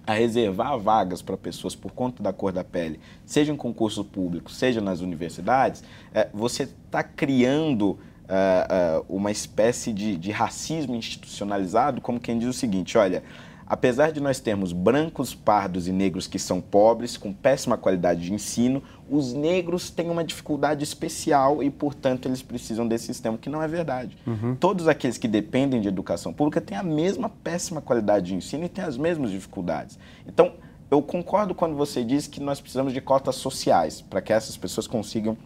a 0.07 0.15
reservar 0.15 0.79
vagas 0.79 1.21
para 1.21 1.37
pessoas 1.37 1.75
por 1.75 1.93
conta 1.93 2.23
da 2.23 2.33
cor 2.33 2.51
da 2.51 2.65
pele, 2.65 2.99
seja 3.27 3.53
em 3.53 3.57
concurso 3.57 4.03
público, 4.03 4.51
seja 4.51 4.81
nas 4.81 5.01
universidades, 5.01 5.85
é, 6.15 6.29
você 6.33 6.63
está 6.63 7.03
criando 7.03 7.99
uh, 8.29 9.01
uh, 9.01 9.05
uma 9.09 9.31
espécie 9.31 9.93
de, 9.93 10.17
de 10.17 10.31
racismo 10.31 10.95
institucionalizado, 10.95 12.01
como 12.01 12.21
quem 12.21 12.39
diz 12.39 12.49
o 12.49 12.53
seguinte: 12.53 12.97
olha, 12.97 13.23
apesar 13.67 14.11
de 14.11 14.21
nós 14.21 14.41
termos 14.41 14.73
brancos, 14.73 15.35
pardos 15.35 15.89
e 15.89 15.93
negros 15.93 16.27
que 16.27 16.39
são 16.39 16.61
pobres, 16.61 17.17
com 17.17 17.33
péssima 17.33 17.77
qualidade 17.77 18.23
de 18.23 18.33
ensino, 18.33 18.83
os 19.11 19.33
negros 19.33 19.91
têm 19.91 20.11
uma 20.11 20.25
dificuldade 20.25 20.85
especial 20.85 21.63
e, 21.63 21.71
portanto, 21.71 22.27
eles 22.27 22.43
precisam 22.43 22.87
desse 22.87 23.07
sistema, 23.07 23.39
que 23.39 23.49
não 23.49 23.63
é 23.63 23.69
verdade. 23.69 24.17
Uhum. 24.27 24.55
Todos 24.55 24.87
aqueles 24.89 25.19
que 25.19 25.29
dependem 25.29 25.81
de 25.81 25.89
educação 25.89 26.33
pública 26.33 26.61
têm 26.61 26.77
a 26.77 26.83
mesma 26.83 27.29
péssima 27.29 27.81
qualidade 27.81 28.27
de 28.27 28.35
ensino 28.35 28.65
e 28.65 28.69
têm 28.69 28.85
as 28.85 28.97
mesmas 28.97 29.31
dificuldades. 29.31 29.99
Então, 30.27 30.53
eu 30.91 31.03
concordo 31.03 31.55
quando 31.55 31.77
você 31.77 32.03
diz 32.03 32.27
que 32.27 32.41
nós 32.41 32.61
precisamos 32.61 32.93
de 32.93 33.01
cotas 33.01 33.37
sociais 33.37 34.01
para 34.01 34.23
que 34.23 34.33
essas 34.33 34.57
pessoas 34.57 34.87
consigam 34.87 35.37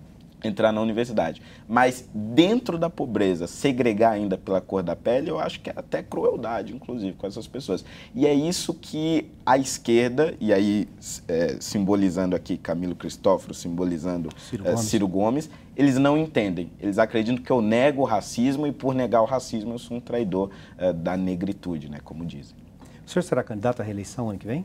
entrar 0.42 0.72
na 0.72 0.80
universidade. 0.80 1.40
Mas 1.68 2.08
dentro 2.14 2.78
da 2.78 2.90
pobreza, 2.90 3.46
segregar 3.46 4.12
ainda 4.12 4.36
pela 4.36 4.60
cor 4.60 4.82
da 4.82 4.96
pele, 4.96 5.30
eu 5.30 5.38
acho 5.38 5.60
que 5.60 5.70
é 5.70 5.74
até 5.76 6.02
crueldade, 6.02 6.74
inclusive, 6.74 7.12
com 7.12 7.26
essas 7.26 7.46
pessoas. 7.46 7.84
E 8.14 8.26
é 8.26 8.34
isso 8.34 8.74
que 8.74 9.30
a 9.44 9.56
esquerda, 9.58 10.34
e 10.40 10.52
aí 10.52 10.88
é, 11.28 11.56
simbolizando 11.60 12.36
aqui 12.36 12.56
Camilo 12.56 12.94
Cristóforo, 12.94 13.54
simbolizando 13.54 14.28
Ciro, 14.36 14.64
é, 14.64 14.70
Gomes. 14.70 14.86
Ciro 14.86 15.08
Gomes, 15.08 15.50
eles 15.76 15.96
não 15.96 16.18
entendem. 16.18 16.70
Eles 16.80 16.98
acreditam 16.98 17.42
que 17.42 17.50
eu 17.50 17.60
nego 17.60 18.02
o 18.02 18.04
racismo 18.04 18.66
e 18.66 18.72
por 18.72 18.94
negar 18.94 19.22
o 19.22 19.26
racismo 19.26 19.72
eu 19.72 19.78
sou 19.78 19.96
um 19.96 20.00
traidor 20.00 20.50
é, 20.76 20.92
da 20.92 21.16
negritude, 21.16 21.88
né, 21.88 21.98
como 22.02 22.24
dizem. 22.24 22.56
O 23.04 23.10
senhor 23.10 23.22
será 23.22 23.42
candidato 23.42 23.80
à 23.80 23.84
reeleição 23.84 24.30
ano 24.30 24.38
que 24.38 24.46
vem? 24.46 24.64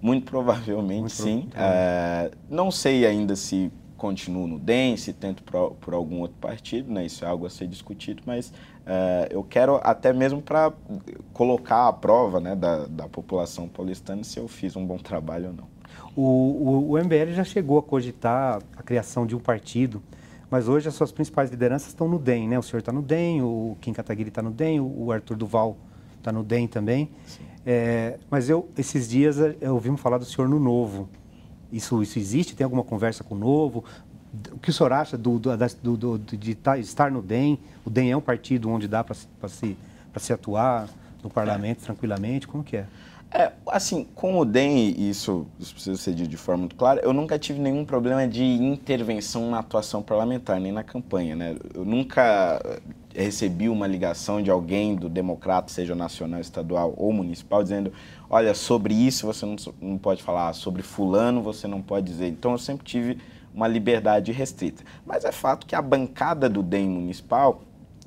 Muito 0.00 0.24
provavelmente, 0.24 1.00
Muito 1.00 1.14
sim. 1.14 1.48
É, 1.54 2.30
não 2.48 2.70
sei 2.70 3.06
ainda 3.06 3.36
se 3.36 3.70
continuo 4.02 4.48
no 4.48 4.58
DEM, 4.58 4.96
se 4.96 5.12
tento 5.12 5.44
por, 5.44 5.76
por, 5.76 5.94
algum 5.94 6.18
outro 6.22 6.36
partido, 6.40 6.92
né? 6.92 7.06
isso 7.06 7.24
é 7.24 7.28
algo 7.28 7.46
a 7.46 7.50
ser 7.50 7.68
discutido, 7.68 8.20
mas 8.26 8.48
uh, 8.48 9.30
eu 9.30 9.44
quero 9.44 9.80
até 9.80 10.12
mesmo 10.12 10.42
para 10.42 10.72
colocar 11.32 11.86
à 11.86 11.92
prova 11.92 12.40
né, 12.40 12.56
da, 12.56 12.84
da 12.86 13.08
população 13.08 13.68
paulistana 13.68 14.24
se 14.24 14.40
eu 14.40 14.48
fiz 14.48 14.74
um 14.74 14.84
bom 14.84 14.98
trabalho 14.98 15.50
ou 15.50 15.52
não. 15.52 15.66
O, 16.16 16.22
o, 16.22 16.90
o 16.90 16.98
MBL 16.98 17.32
já 17.32 17.44
chegou 17.44 17.78
a 17.78 17.82
cogitar 17.82 18.60
a 18.76 18.82
criação 18.82 19.24
de 19.24 19.36
um 19.36 19.38
partido, 19.38 20.02
mas 20.50 20.66
hoje 20.66 20.88
as 20.88 20.94
suas 20.94 21.12
principais 21.12 21.48
lideranças 21.48 21.90
estão 21.90 22.08
no 22.08 22.18
DEM, 22.18 22.48
né? 22.48 22.58
O 22.58 22.62
senhor 22.62 22.80
está 22.80 22.90
no 22.90 23.02
DEM, 23.02 23.40
o 23.42 23.76
Kim 23.80 23.92
Kataguiri 23.92 24.30
está 24.30 24.42
no 24.42 24.50
DEM, 24.50 24.80
o 24.80 25.12
Arthur 25.12 25.36
Duval 25.36 25.76
está 26.18 26.32
no 26.32 26.42
DEM 26.42 26.66
também. 26.66 27.08
É, 27.64 28.18
mas 28.28 28.50
eu, 28.50 28.68
esses 28.76 29.08
dias, 29.08 29.36
eu 29.38 29.74
ouvimos 29.74 30.00
falar 30.00 30.18
do 30.18 30.24
senhor 30.24 30.48
no 30.48 30.58
Novo. 30.58 31.08
Isso, 31.72 32.02
isso 32.02 32.18
existe? 32.18 32.54
Tem 32.54 32.64
alguma 32.64 32.84
conversa 32.84 33.24
com 33.24 33.34
o 33.34 33.38
Novo? 33.38 33.84
O 34.52 34.58
que 34.58 34.70
o 34.70 34.72
senhor 34.72 34.92
acha 34.92 35.16
do, 35.16 35.38
do, 35.38 35.56
do, 35.82 36.18
do 36.18 36.36
de 36.36 36.58
estar 36.78 37.10
no 37.10 37.22
DEM? 37.22 37.58
O 37.84 37.90
DEM 37.90 38.12
é 38.12 38.16
um 38.16 38.20
partido 38.20 38.68
onde 38.70 38.86
dá 38.86 39.02
para 39.02 39.14
se, 39.48 39.76
se 40.16 40.32
atuar 40.32 40.88
no 41.22 41.30
parlamento 41.30 41.82
é. 41.82 41.84
tranquilamente? 41.86 42.46
Como 42.46 42.62
que 42.62 42.76
é? 42.76 42.86
É, 43.34 43.50
assim, 43.66 44.06
com 44.14 44.38
o 44.38 44.44
DEM, 44.44 44.94
isso, 44.98 45.46
isso 45.58 45.72
precisa 45.72 45.96
ser 45.96 46.12
dito 46.12 46.28
de 46.28 46.36
forma 46.36 46.60
muito 46.60 46.76
clara, 46.76 47.00
eu 47.02 47.14
nunca 47.14 47.38
tive 47.38 47.58
nenhum 47.58 47.82
problema 47.82 48.28
de 48.28 48.44
intervenção 48.44 49.50
na 49.50 49.60
atuação 49.60 50.02
parlamentar, 50.02 50.60
nem 50.60 50.70
na 50.70 50.82
campanha, 50.82 51.34
né? 51.34 51.56
Eu 51.72 51.82
nunca 51.82 52.60
recebi 53.14 53.70
uma 53.70 53.86
ligação 53.86 54.42
de 54.42 54.50
alguém 54.50 54.94
do 54.94 55.08
democrata, 55.08 55.72
seja 55.72 55.94
nacional, 55.94 56.40
estadual 56.40 56.92
ou 56.94 57.10
municipal, 57.10 57.62
dizendo: 57.62 57.90
olha, 58.28 58.52
sobre 58.52 58.92
isso 58.92 59.26
você 59.26 59.46
não, 59.46 59.56
não 59.80 59.96
pode 59.96 60.22
falar, 60.22 60.52
sobre 60.52 60.82
Fulano 60.82 61.40
você 61.40 61.66
não 61.66 61.80
pode 61.80 62.06
dizer. 62.06 62.28
Então 62.28 62.52
eu 62.52 62.58
sempre 62.58 62.84
tive 62.84 63.18
uma 63.54 63.66
liberdade 63.66 64.30
restrita. 64.30 64.82
Mas 65.06 65.24
é 65.24 65.32
fato 65.32 65.66
que 65.66 65.74
a 65.74 65.80
bancada 65.80 66.50
do 66.50 66.62
DEM 66.62 66.88
municipal 66.88 67.62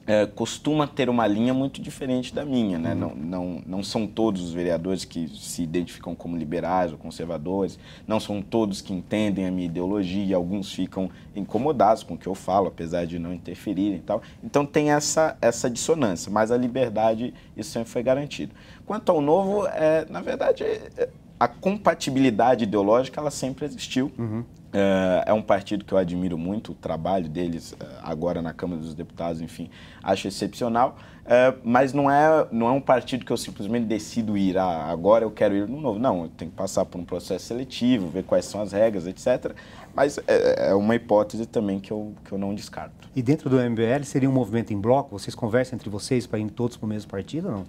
é, 0.07 0.25
costuma 0.25 0.85
ter 0.87 1.09
uma 1.09 1.25
linha 1.25 1.53
muito 1.53 1.81
diferente 1.81 2.33
da 2.33 2.45
minha. 2.45 2.77
Né? 2.77 2.93
Uhum. 2.93 2.99
Não, 2.99 3.15
não, 3.15 3.63
não 3.65 3.83
são 3.83 4.05
todos 4.05 4.41
os 4.41 4.53
vereadores 4.53 5.03
que 5.03 5.27
se 5.29 5.63
identificam 5.63 6.13
como 6.13 6.37
liberais 6.37 6.91
ou 6.91 6.97
conservadores, 6.97 7.79
não 8.07 8.19
são 8.19 8.41
todos 8.41 8.81
que 8.81 8.93
entendem 8.93 9.47
a 9.47 9.51
minha 9.51 9.65
ideologia, 9.65 10.35
alguns 10.35 10.71
ficam 10.71 11.09
incomodados 11.35 12.03
com 12.03 12.13
o 12.13 12.17
que 12.17 12.27
eu 12.27 12.35
falo, 12.35 12.67
apesar 12.67 13.05
de 13.05 13.17
não 13.17 13.33
interferirem 13.33 13.97
e 13.97 14.01
tal. 14.01 14.21
Então 14.43 14.65
tem 14.65 14.91
essa, 14.91 15.37
essa 15.41 15.69
dissonância, 15.69 16.31
mas 16.31 16.51
a 16.51 16.57
liberdade, 16.57 17.33
isso 17.57 17.71
sempre 17.71 17.89
foi 17.89 18.03
garantido. 18.03 18.53
Quanto 18.85 19.11
ao 19.11 19.21
novo, 19.21 19.65
é, 19.67 20.05
na 20.09 20.21
verdade, 20.21 20.63
é, 20.63 21.09
a 21.39 21.47
compatibilidade 21.47 22.63
ideológica 22.63 23.19
ela 23.19 23.31
sempre 23.31 23.65
existiu. 23.65 24.11
Uhum. 24.17 24.43
É, 24.77 25.23
é 25.27 25.33
um 25.33 25.41
partido 25.41 25.85
que 25.85 25.93
eu 25.93 25.97
admiro 25.97 26.37
muito, 26.37 26.73
o 26.73 26.75
trabalho 26.75 27.29
deles 27.29 27.73
é, 27.79 27.85
agora 28.03 28.41
na 28.41 28.51
Câmara 28.51 28.81
dos 28.81 28.93
Deputados, 28.93 29.39
enfim, 29.39 29.69
acho 30.03 30.27
excepcional. 30.27 30.97
É, 31.25 31.55
mas 31.63 31.93
não 31.93 32.11
é, 32.11 32.45
não 32.51 32.67
é 32.67 32.71
um 32.71 32.81
partido 32.81 33.23
que 33.23 33.31
eu 33.31 33.37
simplesmente 33.37 33.85
decido 33.85 34.37
ir, 34.37 34.57
ah, 34.57 34.85
agora 34.91 35.23
eu 35.23 35.31
quero 35.31 35.55
ir 35.55 35.65
no 35.65 35.79
novo. 35.79 35.97
Não, 35.97 36.23
eu 36.23 36.27
tenho 36.27 36.51
que 36.51 36.57
passar 36.57 36.83
por 36.83 36.99
um 36.99 37.05
processo 37.05 37.45
seletivo, 37.45 38.09
ver 38.09 38.23
quais 38.23 38.43
são 38.43 38.61
as 38.61 38.73
regras, 38.73 39.07
etc. 39.07 39.53
mas 39.95 40.19
é, 40.27 40.69
é 40.69 40.75
uma 40.75 40.93
hipótese 40.93 41.45
também 41.45 41.79
que 41.79 41.91
eu, 41.91 42.13
que 42.25 42.33
eu 42.33 42.37
não 42.37 42.53
descarto. 42.53 43.09
E 43.15 43.21
dentro 43.23 43.49
do 43.49 43.57
MBL 43.57 44.03
seria 44.03 44.29
um 44.29 44.33
movimento 44.33 44.73
em 44.73 44.79
bloco? 44.79 45.17
Vocês 45.17 45.33
conversam 45.33 45.77
entre 45.77 45.89
vocês 45.89 46.27
para 46.27 46.37
ir 46.37 46.49
todos 46.51 46.75
para 46.75 46.85
o 46.85 46.89
mesmo 46.89 47.09
partido 47.09 47.47
ou 47.47 47.53
não? 47.53 47.65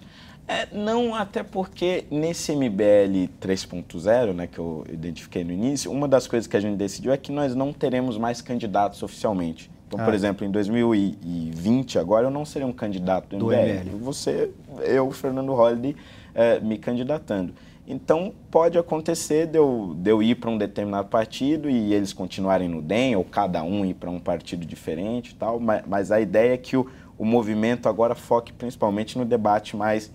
É, 0.47 0.65
não, 0.71 1.13
até 1.13 1.43
porque 1.43 2.05
nesse 2.09 2.55
MBL 2.55 3.29
3.0, 3.41 4.33
né, 4.33 4.47
que 4.47 4.57
eu 4.57 4.85
identifiquei 4.89 5.43
no 5.43 5.51
início, 5.51 5.91
uma 5.91 6.07
das 6.07 6.25
coisas 6.25 6.47
que 6.47 6.55
a 6.55 6.59
gente 6.59 6.77
decidiu 6.77 7.11
é 7.11 7.17
que 7.17 7.33
nós 7.33 7.53
não 7.53 7.73
teremos 7.73 8.17
mais 8.17 8.41
candidatos 8.41 9.03
oficialmente. 9.03 9.69
Então, 9.87 9.99
ah. 9.99 10.05
por 10.05 10.13
exemplo, 10.13 10.45
em 10.45 10.51
2020, 10.51 11.99
agora 11.99 12.27
eu 12.27 12.31
não 12.31 12.45
serei 12.45 12.65
um 12.65 12.71
candidato 12.71 13.35
do, 13.35 13.39
do 13.39 13.45
MBL. 13.47 13.89
MBL. 13.89 13.97
Você, 14.03 14.51
eu, 14.83 15.11
Fernando 15.11 15.53
Holliday, 15.53 15.95
é, 16.33 16.59
me 16.61 16.77
candidatando. 16.77 17.53
Então, 17.85 18.33
pode 18.51 18.77
acontecer 18.77 19.47
de 19.47 19.57
eu, 19.57 19.95
de 19.97 20.09
eu 20.09 20.21
ir 20.21 20.35
para 20.35 20.49
um 20.49 20.57
determinado 20.57 21.07
partido 21.07 21.69
e 21.69 21.93
eles 21.93 22.11
continuarem 22.11 22.67
no 22.67 22.81
DEM, 22.81 23.15
ou 23.15 23.23
cada 23.23 23.63
um 23.63 23.85
ir 23.85 23.93
para 23.93 24.09
um 24.09 24.19
partido 24.19 24.65
diferente 24.65 25.31
e 25.31 25.35
tal, 25.35 25.57
mas, 25.59 25.83
mas, 25.87 26.11
a 26.11 26.19
ideia 26.19 26.53
é 26.53 26.57
que 26.57 26.75
o, 26.75 26.85
o 27.17 27.23
movimento 27.23 27.87
agora 27.87 28.13
foque 28.13 28.51
principalmente 28.51 29.17
no 29.17 29.23
debate 29.23 29.77
mais 29.77 30.11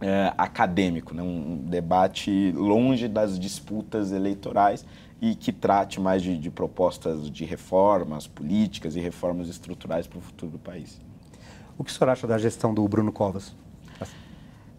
é, 0.00 0.32
acadêmico, 0.36 1.14
né? 1.14 1.22
um 1.22 1.56
debate 1.56 2.52
longe 2.52 3.06
das 3.06 3.38
disputas 3.38 4.12
eleitorais 4.12 4.84
e 5.20 5.34
que 5.34 5.52
trate 5.52 6.00
mais 6.00 6.22
de, 6.22 6.38
de 6.38 6.50
propostas 6.50 7.30
de 7.30 7.44
reformas 7.44 8.26
políticas 8.26 8.96
e 8.96 9.00
reformas 9.00 9.48
estruturais 9.48 10.06
para 10.06 10.18
o 10.18 10.22
futuro 10.22 10.52
do 10.52 10.58
país. 10.58 11.00
O 11.76 11.84
que 11.84 11.90
o 11.90 11.94
senhor 11.94 12.10
acha 12.10 12.26
da 12.26 12.38
gestão 12.38 12.72
do 12.72 12.86
Bruno 12.88 13.12
Covas? 13.12 13.54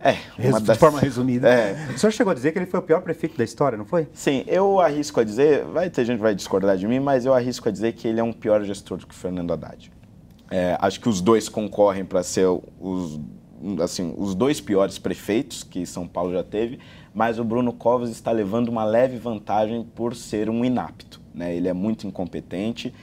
É, 0.04 0.18
das... 0.50 0.64
de 0.64 0.76
forma 0.76 1.00
resumida. 1.00 1.48
É. 1.48 1.92
O 1.94 1.98
senhor 1.98 2.12
chegou 2.12 2.32
a 2.32 2.34
dizer 2.34 2.52
que 2.52 2.58
ele 2.58 2.66
foi 2.66 2.80
o 2.80 2.84
pior 2.84 3.02
prefeito 3.02 3.38
da 3.38 3.44
história, 3.44 3.78
não 3.78 3.86
foi? 3.86 4.08
Sim, 4.14 4.44
eu 4.48 4.80
arrisco 4.80 5.20
a 5.20 5.24
dizer, 5.24 5.64
vai 5.66 5.92
ter 5.92 6.04
gente 6.06 6.18
que 6.18 6.24
vai 6.24 6.34
discordar 6.34 6.76
de 6.76 6.88
mim, 6.88 7.00
mas 7.00 7.24
eu 7.26 7.34
arrisco 7.34 7.70
a 7.70 7.72
dizer 7.72 7.94
que 7.94 8.08
ele 8.08 8.20
é 8.20 8.24
um 8.24 8.34
pior 8.34 8.64
gestor 8.64 8.98
do 8.98 9.06
que 9.06 9.14
o 9.14 9.18
Fernando 9.18 9.54
Haddad. 9.54 9.92
É, 10.50 10.76
acho 10.82 11.00
que 11.00 11.08
os 11.08 11.22
dois 11.22 11.48
concorrem 11.48 12.04
para 12.04 12.24
ser 12.24 12.48
os, 12.80 13.20
assim, 13.84 14.13
os 14.17 14.34
dois 14.36 14.60
piores 14.60 14.97
prefeitos 14.97 15.63
que 15.63 15.86
São 15.86 16.08
Paulo 16.08 16.34
já 16.34 16.43
teve, 16.43 16.80
mas 17.13 17.39
o 17.39 17.43
Bruno 17.43 17.74
Covas 17.74 18.10
está 18.10 18.32
levando 18.32 18.69
uma 18.69 18.84
leve 18.84 19.17
vantagem 19.17 19.84
por 19.95 20.15
ser 20.15 20.50
um 20.50 20.63
inapto. 20.63 21.21
Né? 21.34 21.56
Ele 21.56 21.67
é 21.67 21.74
muito 21.74 22.08
incompetente, 22.08 22.93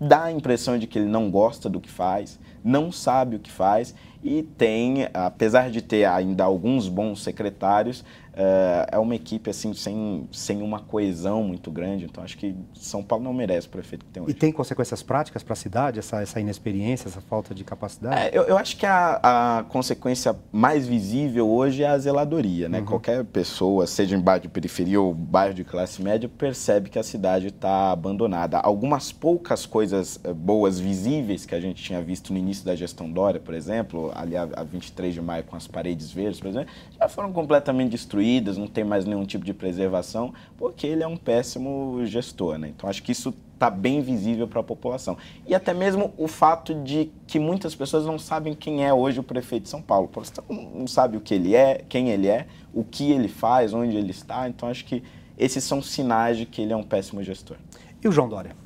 dá 0.00 0.24
a 0.24 0.32
impressão 0.32 0.78
de 0.78 0.86
que 0.86 0.98
ele 0.98 1.08
não 1.08 1.30
gosta 1.30 1.68
do 1.68 1.80
que 1.80 1.90
faz, 1.90 2.38
não 2.64 2.90
sabe 2.90 3.36
o 3.36 3.40
que 3.40 3.50
faz 3.50 3.94
e 4.22 4.42
tem, 4.42 5.08
apesar 5.14 5.70
de 5.70 5.80
ter 5.80 6.04
ainda 6.04 6.44
alguns 6.44 6.88
bons 6.88 7.22
secretários, 7.22 8.04
é, 8.32 8.86
é 8.92 8.98
uma 8.98 9.14
equipe 9.14 9.50
assim 9.50 9.74
sem, 9.74 10.28
sem 10.32 10.62
uma 10.62 10.80
coesão 10.80 11.42
muito 11.42 11.70
grande. 11.70 12.04
Então 12.04 12.22
acho 12.22 12.38
que 12.38 12.54
São 12.74 13.02
Paulo 13.02 13.24
não 13.24 13.32
merece 13.32 13.66
o 13.66 13.70
prefeito 13.70 14.04
que 14.04 14.10
tem 14.10 14.22
hoje. 14.22 14.32
E 14.32 14.34
tem 14.34 14.52
consequências 14.52 15.02
práticas 15.02 15.42
para 15.42 15.52
a 15.52 15.56
cidade, 15.56 15.98
essa, 15.98 16.22
essa 16.22 16.40
inexperiência, 16.40 17.08
essa 17.08 17.20
falta 17.20 17.54
de 17.54 17.64
capacidade? 17.64 18.16
É, 18.16 18.30
eu, 18.32 18.44
eu, 18.44 18.56
acho 18.56 18.76
que 18.76 18.86
a, 18.86 19.20
a, 19.22 19.64
consequência 19.64 20.36
mais 20.52 20.86
visível 20.86 21.48
hoje 21.48 21.82
é 21.82 21.88
a 21.88 21.98
zeladoria. 21.98 22.68
Né? 22.68 22.78
Uhum. 22.80 22.86
Qualquer 22.86 23.24
pessoa, 23.24 23.86
seja 23.86 24.16
em 24.16 24.20
bairro 24.20 24.42
de 24.42 24.48
periferia 24.48 25.00
ou 25.00 25.12
bairro 25.12 25.54
de 25.54 25.64
classe 25.64 26.02
média, 26.02 26.28
percebe 26.28 26.88
que 26.88 26.98
a 26.98 27.02
cidade 27.02 27.48
está 27.48 27.90
abandonada. 27.90 28.58
Algumas 28.58 29.12
poucas 29.12 29.66
coisas 29.66 30.20
eh, 30.22 30.32
boas 30.32 30.78
visíveis 30.78 31.44
que 31.44 31.54
a 31.54 31.60
gente 31.60 31.82
tinha 31.82 32.00
visto 32.00 32.32
no 32.32 32.38
início 32.38 32.64
da 32.64 32.74
gestão 32.74 33.10
Dória, 33.10 33.40
por 33.40 33.54
exemplo, 33.54 34.09
ali 34.14 34.36
a, 34.36 34.48
a 34.56 34.62
23 34.62 35.14
de 35.14 35.20
maio 35.20 35.44
com 35.44 35.56
as 35.56 35.66
paredes 35.66 36.10
verdes, 36.10 36.40
por 36.40 36.48
exemplo, 36.48 36.72
já 36.98 37.08
foram 37.08 37.32
completamente 37.32 37.90
destruídas 37.90 38.56
não 38.56 38.66
tem 38.66 38.84
mais 38.84 39.04
nenhum 39.04 39.24
tipo 39.24 39.44
de 39.44 39.52
preservação, 39.52 40.32
porque 40.56 40.86
ele 40.86 41.02
é 41.02 41.06
um 41.06 41.16
péssimo 41.16 42.00
gestor. 42.04 42.58
Né? 42.58 42.68
Então, 42.68 42.88
acho 42.88 43.02
que 43.02 43.12
isso 43.12 43.34
está 43.54 43.68
bem 43.68 44.00
visível 44.00 44.48
para 44.48 44.60
a 44.60 44.64
população. 44.64 45.16
E 45.46 45.54
até 45.54 45.74
mesmo 45.74 46.14
o 46.16 46.26
fato 46.26 46.74
de 46.74 47.10
que 47.26 47.38
muitas 47.38 47.74
pessoas 47.74 48.06
não 48.06 48.18
sabem 48.18 48.54
quem 48.54 48.84
é 48.84 48.92
hoje 48.92 49.20
o 49.20 49.22
prefeito 49.22 49.64
de 49.64 49.68
São 49.68 49.82
Paulo. 49.82 50.10
Não 50.48 50.86
sabe 50.86 51.16
o 51.16 51.20
que 51.20 51.34
ele 51.34 51.54
é, 51.54 51.84
quem 51.88 52.08
ele 52.08 52.26
é, 52.26 52.46
o 52.72 52.82
que 52.82 53.10
ele 53.10 53.28
faz, 53.28 53.74
onde 53.74 53.96
ele 53.96 54.10
está. 54.10 54.48
Então, 54.48 54.68
acho 54.68 54.84
que 54.84 55.02
esses 55.38 55.62
são 55.64 55.82
sinais 55.82 56.38
de 56.38 56.46
que 56.46 56.62
ele 56.62 56.72
é 56.72 56.76
um 56.76 56.82
péssimo 56.82 57.22
gestor. 57.22 57.56
E 58.02 58.08
o 58.08 58.12
João 58.12 58.28
Dória? 58.28 58.56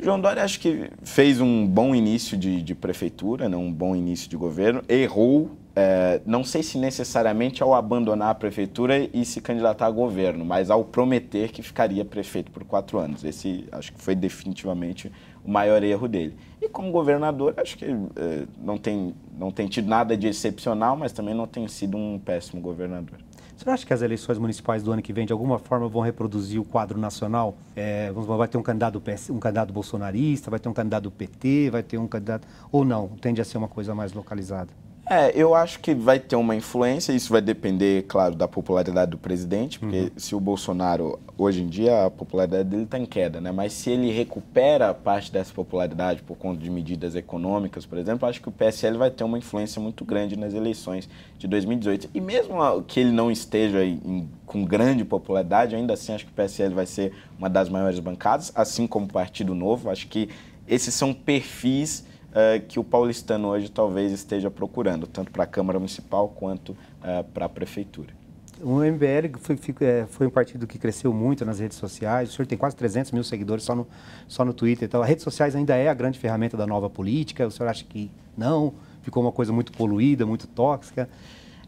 João 0.00 0.20
Dória 0.20 0.44
acho 0.44 0.60
que 0.60 0.90
fez 1.02 1.40
um 1.40 1.66
bom 1.66 1.94
início 1.94 2.36
de, 2.36 2.62
de 2.62 2.74
prefeitura, 2.74 3.48
né? 3.48 3.56
um 3.56 3.72
bom 3.72 3.96
início 3.96 4.28
de 4.28 4.36
governo, 4.36 4.82
errou 4.88 5.50
é, 5.80 6.20
não 6.26 6.42
sei 6.42 6.60
se 6.60 6.76
necessariamente 6.76 7.62
ao 7.62 7.72
abandonar 7.72 8.30
a 8.30 8.34
prefeitura 8.34 9.08
e 9.14 9.24
se 9.24 9.40
candidatar 9.40 9.86
a 9.86 9.90
governo, 9.90 10.44
mas 10.44 10.70
ao 10.70 10.82
prometer 10.82 11.52
que 11.52 11.62
ficaria 11.62 12.04
prefeito 12.04 12.50
por 12.50 12.64
quatro 12.64 12.98
anos. 12.98 13.22
Esse 13.22 13.64
acho 13.70 13.92
que 13.92 14.00
foi 14.00 14.16
definitivamente 14.16 15.12
o 15.44 15.48
maior 15.48 15.80
erro 15.84 16.08
dele. 16.08 16.34
E 16.60 16.68
como 16.68 16.90
governador, 16.90 17.54
acho 17.56 17.78
que 17.78 17.84
é, 17.84 18.44
não, 18.60 18.76
tem, 18.76 19.14
não 19.38 19.52
tem 19.52 19.68
tido 19.68 19.86
nada 19.86 20.16
de 20.16 20.26
excepcional, 20.26 20.96
mas 20.96 21.12
também 21.12 21.32
não 21.32 21.46
tem 21.46 21.68
sido 21.68 21.96
um 21.96 22.18
péssimo 22.18 22.60
governador. 22.60 23.20
Você 23.58 23.68
acha 23.68 23.84
que 23.84 23.92
as 23.92 24.02
eleições 24.02 24.38
municipais 24.38 24.84
do 24.84 24.92
ano 24.92 25.02
que 25.02 25.12
vem, 25.12 25.26
de 25.26 25.32
alguma 25.32 25.58
forma, 25.58 25.88
vão 25.88 26.00
reproduzir 26.00 26.60
o 26.60 26.64
quadro 26.64 26.96
nacional? 26.96 27.56
É, 27.74 28.12
vai 28.12 28.46
ter 28.46 28.56
um 28.56 28.62
candidato, 28.62 29.02
um 29.30 29.40
candidato 29.40 29.72
bolsonarista, 29.72 30.48
vai 30.48 30.60
ter 30.60 30.68
um 30.68 30.72
candidato 30.72 31.10
PT, 31.10 31.68
vai 31.68 31.82
ter 31.82 31.98
um 31.98 32.06
candidato. 32.06 32.46
Ou 32.70 32.84
não? 32.84 33.08
Tende 33.20 33.40
a 33.40 33.44
ser 33.44 33.58
uma 33.58 33.66
coisa 33.66 33.96
mais 33.96 34.12
localizada? 34.12 34.70
É, 35.10 35.32
eu 35.34 35.54
acho 35.54 35.80
que 35.80 35.94
vai 35.94 36.18
ter 36.18 36.36
uma 36.36 36.54
influência, 36.54 37.12
isso 37.12 37.32
vai 37.32 37.40
depender, 37.40 38.04
claro, 38.06 38.34
da 38.34 38.46
popularidade 38.46 39.10
do 39.10 39.18
presidente, 39.18 39.78
porque 39.78 39.98
uhum. 40.00 40.10
se 40.16 40.34
o 40.34 40.40
Bolsonaro, 40.40 41.18
hoje 41.36 41.62
em 41.62 41.66
dia, 41.66 42.04
a 42.04 42.10
popularidade 42.10 42.68
dele 42.68 42.82
está 42.82 42.98
em 42.98 43.06
queda, 43.06 43.40
né? 43.40 43.50
Mas 43.50 43.72
se 43.72 43.88
ele 43.88 44.10
recupera 44.10 44.92
parte 44.92 45.32
dessa 45.32 45.52
popularidade 45.54 46.22
por 46.22 46.36
conta 46.36 46.60
de 46.60 46.68
medidas 46.68 47.14
econômicas, 47.14 47.86
por 47.86 47.96
exemplo, 47.96 48.28
acho 48.28 48.42
que 48.42 48.50
o 48.50 48.52
PSL 48.52 48.98
vai 48.98 49.10
ter 49.10 49.24
uma 49.24 49.38
influência 49.38 49.80
muito 49.80 50.04
grande 50.04 50.36
nas 50.36 50.52
eleições 50.52 51.08
de 51.38 51.46
2018. 51.46 52.10
E 52.12 52.20
mesmo 52.20 52.58
que 52.82 53.00
ele 53.00 53.12
não 53.12 53.30
esteja 53.30 53.82
em, 53.82 54.28
com 54.44 54.62
grande 54.62 55.06
popularidade, 55.06 55.74
ainda 55.74 55.94
assim 55.94 56.12
acho 56.12 56.26
que 56.26 56.32
o 56.32 56.34
PSL 56.34 56.74
vai 56.74 56.84
ser 56.84 57.14
uma 57.38 57.48
das 57.48 57.70
maiores 57.70 57.98
bancadas, 57.98 58.52
assim 58.54 58.86
como 58.86 59.06
o 59.06 59.08
Partido 59.08 59.54
Novo. 59.54 59.88
Acho 59.88 60.06
que 60.06 60.28
esses 60.66 60.92
são 60.92 61.14
perfis 61.14 62.04
uh, 62.30 62.64
que 62.66 62.78
o 62.78 62.84
paulistano 62.84 63.48
hoje 63.48 63.70
talvez 63.70 64.12
esteja 64.12 64.50
procurando, 64.50 65.06
tanto 65.06 65.30
para 65.30 65.44
a 65.44 65.46
Câmara 65.46 65.78
Municipal 65.78 66.28
quanto 66.28 66.70
uh, 66.70 67.24
para 67.32 67.46
a 67.46 67.48
Prefeitura. 67.48 68.18
O 68.60 68.80
MBL 68.80 69.38
foi, 69.38 69.56
é, 69.82 70.04
foi, 70.08 70.26
um 70.26 70.30
partido 70.30 70.66
que 70.66 70.78
cresceu 70.78 71.12
muito 71.12 71.44
nas 71.44 71.60
redes 71.60 71.76
sociais. 71.76 72.30
O 72.30 72.32
senhor 72.32 72.46
tem 72.46 72.58
quase 72.58 72.74
300 72.74 73.12
mil 73.12 73.22
seguidores 73.22 73.62
só 73.62 73.74
no, 73.74 73.86
só 74.26 74.44
no 74.44 74.52
Twitter. 74.52 74.86
Então, 74.86 75.00
as 75.00 75.08
redes 75.08 75.22
sociais 75.22 75.54
ainda 75.54 75.76
é 75.76 75.88
a 75.88 75.94
grande 75.94 76.18
ferramenta 76.18 76.56
da 76.56 76.66
nova 76.66 76.90
política. 76.90 77.46
O 77.46 77.50
senhor 77.52 77.68
acha 77.68 77.84
que 77.84 78.10
não? 78.36 78.74
Ficou 79.02 79.22
uma 79.22 79.30
coisa 79.30 79.52
muito 79.52 79.70
poluída, 79.70 80.26
muito 80.26 80.48
tóxica? 80.48 81.08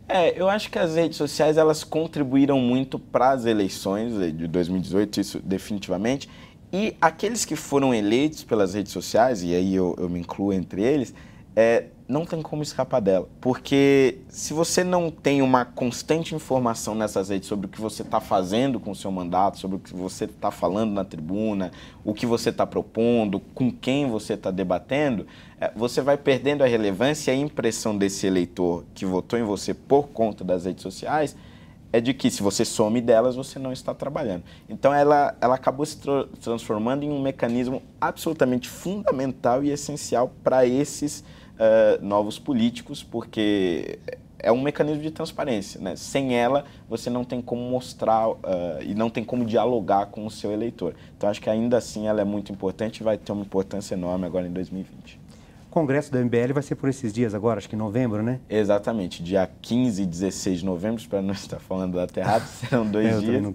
É, 0.09 0.41
eu 0.41 0.49
acho 0.49 0.69
que 0.69 0.79
as 0.81 0.97
redes 0.97 1.17
sociais 1.17 1.57
elas 1.57 1.85
contribuíram 1.85 2.59
muito 2.59 2.99
para 2.99 3.31
as 3.31 3.45
eleições 3.45 4.13
de 4.37 4.49
2018, 4.49 5.21
isso 5.21 5.39
definitivamente. 5.39 6.29
E 6.73 6.97
aqueles 7.01 7.45
que 7.45 7.57
foram 7.57 7.93
eleitos 7.93 8.45
pelas 8.45 8.75
redes 8.75 8.93
sociais, 8.93 9.43
e 9.43 9.55
aí 9.55 9.75
eu, 9.75 9.95
eu 9.99 10.09
me 10.09 10.21
incluo 10.21 10.53
entre 10.53 10.83
eles, 10.83 11.13
é, 11.57 11.87
não 12.07 12.25
tem 12.25 12.41
como 12.43 12.63
escapar 12.63 13.01
dela. 13.01 13.29
Porque 13.41 14.19
se 14.29 14.53
você 14.53 14.85
não 14.85 15.11
tem 15.11 15.43
uma 15.43 15.65
constante 15.65 16.35
informação 16.35 16.95
nessas 16.95 17.29
redes 17.29 17.49
sobre 17.49 17.67
o 17.67 17.69
que 17.69 17.81
você 17.81 18.03
está 18.03 18.21
fazendo 18.21 18.79
com 18.79 18.93
o 18.93 18.95
seu 18.95 19.11
mandato, 19.11 19.59
sobre 19.59 19.77
o 19.77 19.81
que 19.81 19.95
você 19.95 20.25
está 20.25 20.51
falando 20.51 20.93
na 20.93 21.05
tribuna, 21.05 21.73
o 22.05 22.15
que 22.15 22.25
você 22.25 22.51
está 22.51 22.67
propondo, 22.67 23.41
com 23.55 23.71
quem 23.71 24.09
você 24.09 24.35
está 24.35 24.51
debatendo, 24.51 25.27
é, 25.61 25.71
você 25.75 26.01
vai 26.01 26.17
perdendo 26.17 26.63
a 26.63 26.67
relevância 26.67 27.33
e 27.33 27.35
a 27.35 27.39
impressão 27.39 27.97
desse 27.97 28.27
eleitor 28.27 28.85
que 28.95 29.05
votou 29.05 29.39
em 29.39 29.45
você 29.45 29.75
por 29.75 30.09
conta 30.09 30.45
das 30.45 30.67
redes 30.67 30.83
sociais 30.83 31.37
é 31.93 32.01
de 32.01 32.15
que 32.15 32.31
se 32.31 32.43
você 32.43 32.65
some 32.65 33.01
delas, 33.01 33.37
você 33.37 33.59
não 33.59 33.73
está 33.73 33.93
trabalhando. 33.93 34.45
Então 34.69 34.95
ela, 34.95 35.37
ela 35.41 35.55
acabou 35.55 35.85
se 35.85 35.99
transformando 36.41 37.05
em 37.05 37.11
um 37.11 37.21
mecanismo 37.21 37.83
absolutamente 38.01 38.69
fundamental 38.69 39.65
e 39.65 39.71
essencial 39.71 40.33
para 40.43 40.67
esses 40.67 41.21
uh, 41.21 42.05
novos 42.05 42.39
políticos, 42.39 43.03
porque 43.03 43.99
é 44.39 44.51
um 44.51 44.61
mecanismo 44.61 45.03
de 45.03 45.11
transparência. 45.11 45.81
Né? 45.81 45.97
Sem 45.97 46.35
ela, 46.35 46.65
você 46.89 47.11
não 47.11 47.25
tem 47.25 47.43
como 47.43 47.63
mostrar 47.63 48.29
uh, 48.29 48.39
e 48.83 48.95
não 48.95 49.11
tem 49.11 49.25
como 49.25 49.45
dialogar 49.45 50.07
com 50.07 50.27
o 50.27 50.31
seu 50.31 50.53
eleitor. 50.53 50.95
Então 51.17 51.29
acho 51.29 51.41
que 51.41 51.51
ainda 51.51 51.77
assim 51.77 52.07
ela 52.07 52.21
é 52.21 52.25
muito 52.25 52.53
importante 52.53 52.99
e 52.99 53.03
vai 53.03 53.19
ter 53.19 53.33
uma 53.33 53.43
importância 53.43 53.95
enorme 53.95 54.27
agora 54.27 54.47
em 54.47 54.53
2020. 54.53 55.21
Congresso 55.71 56.13
da 56.13 56.19
MBL 56.23 56.53
vai 56.53 56.63
ser 56.63 56.75
por 56.75 56.89
esses 56.89 57.13
dias 57.13 57.35
agora, 57.35 57.59
acho 57.59 57.69
que 57.69 57.77
em 57.77 57.79
novembro, 57.79 58.23
né? 58.23 58.41
Exatamente, 58.49 59.23
dia 59.23 59.49
15 59.63 60.03
e 60.03 60.07
16 60.07 60.61
de 60.61 60.65
novembro, 60.65 61.03
para 61.09 61.23
não 61.23 61.33
estar 61.33 61.59
falando 61.59 61.95
data 61.95 62.19
errada, 62.21 62.45
serão 62.61 62.87
dois 62.87 63.07
é, 63.07 63.19
dias. 63.19 63.55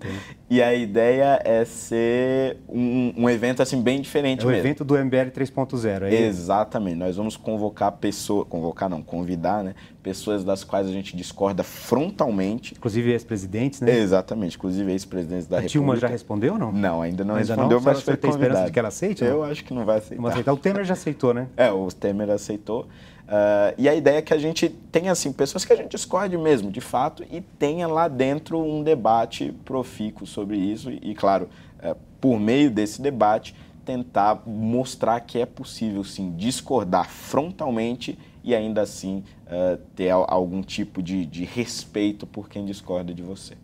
E 0.49 0.62
a 0.62 0.73
ideia 0.73 1.41
é 1.43 1.65
ser 1.65 2.58
um, 2.69 3.13
um 3.17 3.30
evento 3.30 3.62
assim 3.62 3.82
bem 3.82 3.99
diferente 3.99 4.43
é 4.43 4.45
o 4.45 4.49
mesmo. 4.49 4.62
evento 4.62 4.86
do 4.86 4.95
MBL 4.95 5.32
3.0, 5.34 6.04
é 6.04 6.13
Exatamente. 6.13 6.95
Nós 6.95 7.15
vamos 7.15 7.36
convocar 7.36 7.91
pessoas, 7.93 8.47
convocar 8.47 8.89
não, 8.89 9.01
convidar, 9.01 9.63
né? 9.63 9.73
Pessoas 10.04 10.43
das 10.43 10.63
quais 10.63 10.88
a 10.88 10.91
gente 10.91 11.17
discorda 11.17 11.63
frontalmente. 11.63 12.75
Inclusive 12.78 13.12
ex-presidentes, 13.12 13.82
né? 13.82 13.97
Exatamente, 13.97 14.56
inclusive 14.56 14.91
ex-presidentes 14.91 15.47
da 15.47 15.58
a 15.58 15.60
República. 15.62 15.80
Dilma 15.80 15.95
já 15.95 16.08
respondeu 16.08 16.54
ou 16.54 16.60
não? 16.60 16.71
Não, 16.71 17.01
ainda 17.01 17.23
não 17.23 17.36
ainda 17.36 17.56
respondeu, 17.56 17.80
não? 17.80 17.86
mas 17.86 17.97
Você 17.97 18.04
foi 18.04 18.17
tem 18.17 18.30
esperança 18.30 18.65
de 18.65 18.71
que 18.71 18.80
ela 18.80 18.88
aceite? 18.89 19.23
Eu 19.23 19.38
não? 19.38 19.43
acho 19.43 19.63
que 19.63 19.73
não 19.73 19.84
vai 19.84 19.97
aceitar. 19.97 20.15
Não 20.15 20.23
vai 20.23 20.32
aceitar. 20.32 20.54
O 20.54 20.58
Temer 20.58 20.86
já 20.86 20.93
aceitou, 20.93 21.34
né? 21.34 21.47
É, 21.58 21.71
o 21.71 21.88
Temer 21.88 22.05
aceitou. 22.34 22.88
Uh, 23.26 23.74
e 23.78 23.89
a 23.89 23.96
ideia 23.96 24.18
é 24.18 24.22
que 24.22 24.34
a 24.34 24.38
gente 24.38 24.70
tenha 24.91 25.12
assim, 25.12 25.34
pessoas 25.34 25.65
que 25.65 25.74
a 25.74 25.76
gente 25.76 25.89
discorde 25.89 26.38
mesmo, 26.38 26.70
de 26.70 26.82
fato, 26.82 27.24
e 27.32 27.41
tenha 27.41 27.88
lá 27.88 28.08
dentro 28.08 28.60
um 28.60 28.84
debate 28.84 29.52
profícuo 29.65 30.28
sobre 30.28 30.58
isso. 30.58 30.91
E, 30.91 31.12
e 31.12 31.15
claro, 31.15 31.50
uh, 31.80 31.96
por 32.22 32.39
meio 32.39 32.70
desse 32.70 33.02
debate, 33.02 33.56
tentar 33.84 34.44
mostrar 34.46 35.20
que 35.22 35.39
é 35.39 35.46
possível, 35.46 36.04
sim, 36.04 36.34
discordar 36.36 37.10
frontalmente 37.10 38.18
e 38.44 38.54
ainda 38.54 38.82
assim 38.82 39.24
uh, 39.48 39.78
ter 39.96 40.12
algum 40.12 40.62
tipo 40.62 41.02
de, 41.02 41.26
de, 41.26 41.44
respeito 41.44 42.28
por 42.28 42.48
quem 42.48 42.65
discorda 42.65 43.13
de 43.13 43.24
você. 43.24 43.56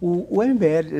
O, 0.00 0.38
o 0.38 0.42
MBL, 0.42 0.94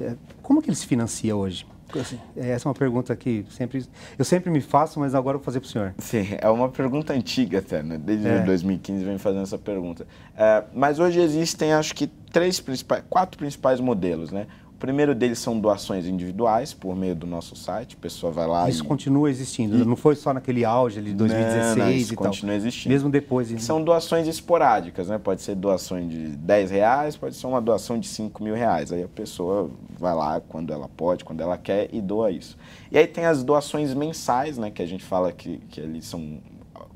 é, 0.00 0.16
como 0.42 0.62
que 0.62 0.68
ele 0.68 0.76
se 0.76 0.86
financia 0.86 1.36
hoje? 1.36 1.66
Assim, 1.98 2.18
essa 2.36 2.66
é 2.66 2.68
uma 2.68 2.74
pergunta 2.74 3.14
que 3.16 3.44
sempre, 3.50 3.84
eu 4.18 4.24
sempre 4.24 4.50
me 4.50 4.60
faço, 4.60 5.00
mas 5.00 5.14
agora 5.14 5.36
eu 5.36 5.38
vou 5.38 5.44
fazer 5.44 5.60
para 5.60 5.66
o 5.66 5.70
senhor. 5.70 5.94
Sim, 5.98 6.28
é 6.38 6.48
uma 6.48 6.68
pergunta 6.68 7.12
antiga 7.12 7.58
até, 7.58 7.82
né? 7.82 7.98
Desde 7.98 8.28
é. 8.28 8.40
2015 8.40 9.04
vem 9.04 9.18
fazendo 9.18 9.42
essa 9.42 9.58
pergunta. 9.58 10.06
É, 10.36 10.64
mas 10.74 10.98
hoje 10.98 11.20
existem, 11.20 11.72
acho 11.72 11.94
que, 11.94 12.06
três 12.06 12.60
principais, 12.60 13.02
quatro 13.08 13.38
principais 13.38 13.80
modelos, 13.80 14.30
né? 14.30 14.46
O 14.80 14.86
primeiro 14.90 15.14
deles 15.14 15.38
são 15.38 15.60
doações 15.60 16.06
individuais 16.06 16.72
por 16.72 16.96
meio 16.96 17.14
do 17.14 17.26
nosso 17.26 17.54
site. 17.54 17.98
A 17.98 18.02
pessoa 18.02 18.32
vai 18.32 18.46
lá 18.46 18.66
Isso 18.66 18.82
e... 18.82 18.86
continua 18.86 19.28
existindo. 19.28 19.76
E... 19.76 19.84
Não 19.84 19.94
foi 19.94 20.16
só 20.16 20.32
naquele 20.32 20.64
auge 20.64 21.02
de 21.02 21.12
2016 21.12 21.76
não, 21.76 21.84
não, 21.84 21.92
isso 21.92 22.14
e 22.14 22.16
continua 22.16 22.52
tal. 22.52 22.56
existindo. 22.56 22.90
Mesmo 22.94 23.10
depois. 23.10 23.48
São 23.62 23.84
doações 23.84 24.26
esporádicas, 24.26 25.08
né? 25.08 25.18
Pode 25.18 25.42
ser 25.42 25.54
doação 25.54 26.08
de 26.08 26.28
10 26.28 26.70
reais, 26.70 27.14
pode 27.14 27.36
ser 27.36 27.46
uma 27.46 27.60
doação 27.60 28.00
de 28.00 28.08
5 28.08 28.42
mil 28.42 28.54
reais. 28.54 28.90
Aí 28.90 29.02
a 29.02 29.08
pessoa 29.08 29.70
vai 29.98 30.14
lá 30.14 30.40
quando 30.40 30.72
ela 30.72 30.88
pode, 30.88 31.26
quando 31.26 31.42
ela 31.42 31.58
quer 31.58 31.90
e 31.92 32.00
doa 32.00 32.30
isso. 32.30 32.56
E 32.90 32.96
aí 32.96 33.06
tem 33.06 33.26
as 33.26 33.44
doações 33.44 33.92
mensais, 33.92 34.56
né? 34.56 34.70
Que 34.70 34.80
a 34.80 34.86
gente 34.86 35.04
fala 35.04 35.30
que, 35.30 35.58
que 35.68 35.78
eles 35.78 36.06
são 36.06 36.38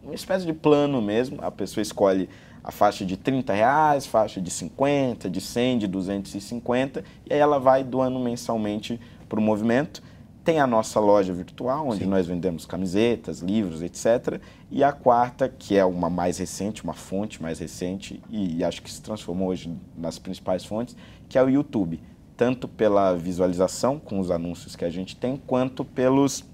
uma 0.02 0.14
espécie 0.14 0.46
de 0.46 0.54
plano 0.54 1.02
mesmo. 1.02 1.36
A 1.42 1.50
pessoa 1.50 1.82
escolhe 1.82 2.30
a 2.64 2.72
faixa 2.72 3.04
de 3.04 3.18
30 3.18 3.52
reais, 3.52 4.06
faixa 4.06 4.40
de 4.40 4.50
50, 4.50 5.28
de 5.28 5.40
100, 5.40 5.78
de 5.80 5.86
250, 5.86 7.04
e 7.26 7.34
aí 7.34 7.38
ela 7.38 7.60
vai 7.60 7.84
doando 7.84 8.18
mensalmente 8.18 8.98
para 9.28 9.38
o 9.38 9.42
movimento. 9.42 10.02
Tem 10.42 10.60
a 10.60 10.66
nossa 10.66 10.98
loja 10.98 11.32
virtual, 11.32 11.88
onde 11.88 12.04
Sim. 12.04 12.10
nós 12.10 12.26
vendemos 12.26 12.64
camisetas, 12.64 13.40
livros, 13.40 13.82
etc. 13.82 14.40
E 14.70 14.82
a 14.82 14.92
quarta, 14.92 15.48
que 15.48 15.76
é 15.76 15.84
uma 15.84 16.08
mais 16.08 16.38
recente, 16.38 16.82
uma 16.82 16.94
fonte 16.94 17.42
mais 17.42 17.58
recente, 17.58 18.22
e 18.30 18.64
acho 18.64 18.82
que 18.82 18.90
se 18.90 19.00
transformou 19.00 19.48
hoje 19.48 19.74
nas 19.96 20.18
principais 20.18 20.64
fontes, 20.64 20.96
que 21.28 21.36
é 21.38 21.42
o 21.42 21.48
YouTube. 21.48 22.00
Tanto 22.36 22.66
pela 22.66 23.14
visualização 23.14 23.98
com 23.98 24.18
os 24.18 24.30
anúncios 24.30 24.74
que 24.74 24.84
a 24.84 24.90
gente 24.90 25.16
tem, 25.16 25.40
quanto 25.46 25.84
pelos, 25.84 26.44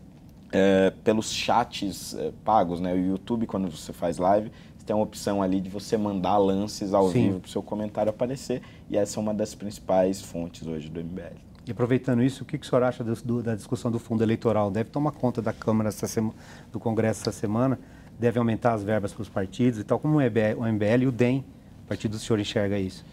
é, 0.53 0.93
pelos 1.03 1.33
chats 1.33 2.15
é, 2.15 2.33
pagos. 2.45 2.81
Né? 2.81 2.93
O 2.93 2.99
YouTube, 2.99 3.47
quando 3.47 3.69
você 3.71 3.93
faz 3.93 4.19
live, 4.19 4.53
tem 4.91 4.97
uma 4.97 5.05
opção 5.05 5.41
ali 5.41 5.61
de 5.61 5.71
você 5.71 5.97
mandar 5.97 6.37
lances 6.37 6.93
ao 6.93 7.13
Sim. 7.13 7.27
vivo 7.27 7.41
para 7.41 7.47
o 7.47 7.51
seu 7.51 7.63
comentário 7.63 8.11
aparecer. 8.11 8.61
E 8.89 8.97
essa 8.97 9.21
é 9.21 9.23
uma 9.23 9.33
das 9.33 9.55
principais 9.55 10.21
fontes 10.21 10.67
hoje 10.67 10.89
do 10.89 10.99
MBL. 10.99 11.37
E 11.65 11.71
aproveitando 11.71 12.25
isso, 12.25 12.43
o 12.43 12.45
que, 12.45 12.59
que 12.59 12.67
o 12.67 12.69
senhor 12.69 12.83
acha 12.83 13.05
do, 13.05 13.15
do, 13.23 13.41
da 13.41 13.55
discussão 13.55 13.89
do 13.89 14.01
fundo 14.01 14.25
eleitoral? 14.25 14.69
Deve 14.69 14.91
tomar 14.91 15.13
conta 15.13 15.41
da 15.41 15.53
Câmara, 15.53 15.93
sema, 15.93 16.35
do 16.73 16.81
Congresso 16.81 17.21
essa 17.21 17.31
semana? 17.31 17.79
Deve 18.19 18.41
aumentar 18.41 18.73
as 18.73 18.83
verbas 18.83 19.13
para 19.13 19.23
os 19.23 19.29
partidos 19.29 19.79
e 19.79 19.85
tal? 19.85 20.01
Como 20.01 20.19
o 20.19 20.21
MBL, 20.21 20.59
o 20.59 20.67
MBL 20.67 21.03
e 21.03 21.07
o 21.07 21.13
DEM, 21.13 21.45
o 21.85 21.89
partido 21.89 22.11
do 22.11 22.19
senhor 22.19 22.41
enxerga 22.41 22.77
isso? 22.77 23.05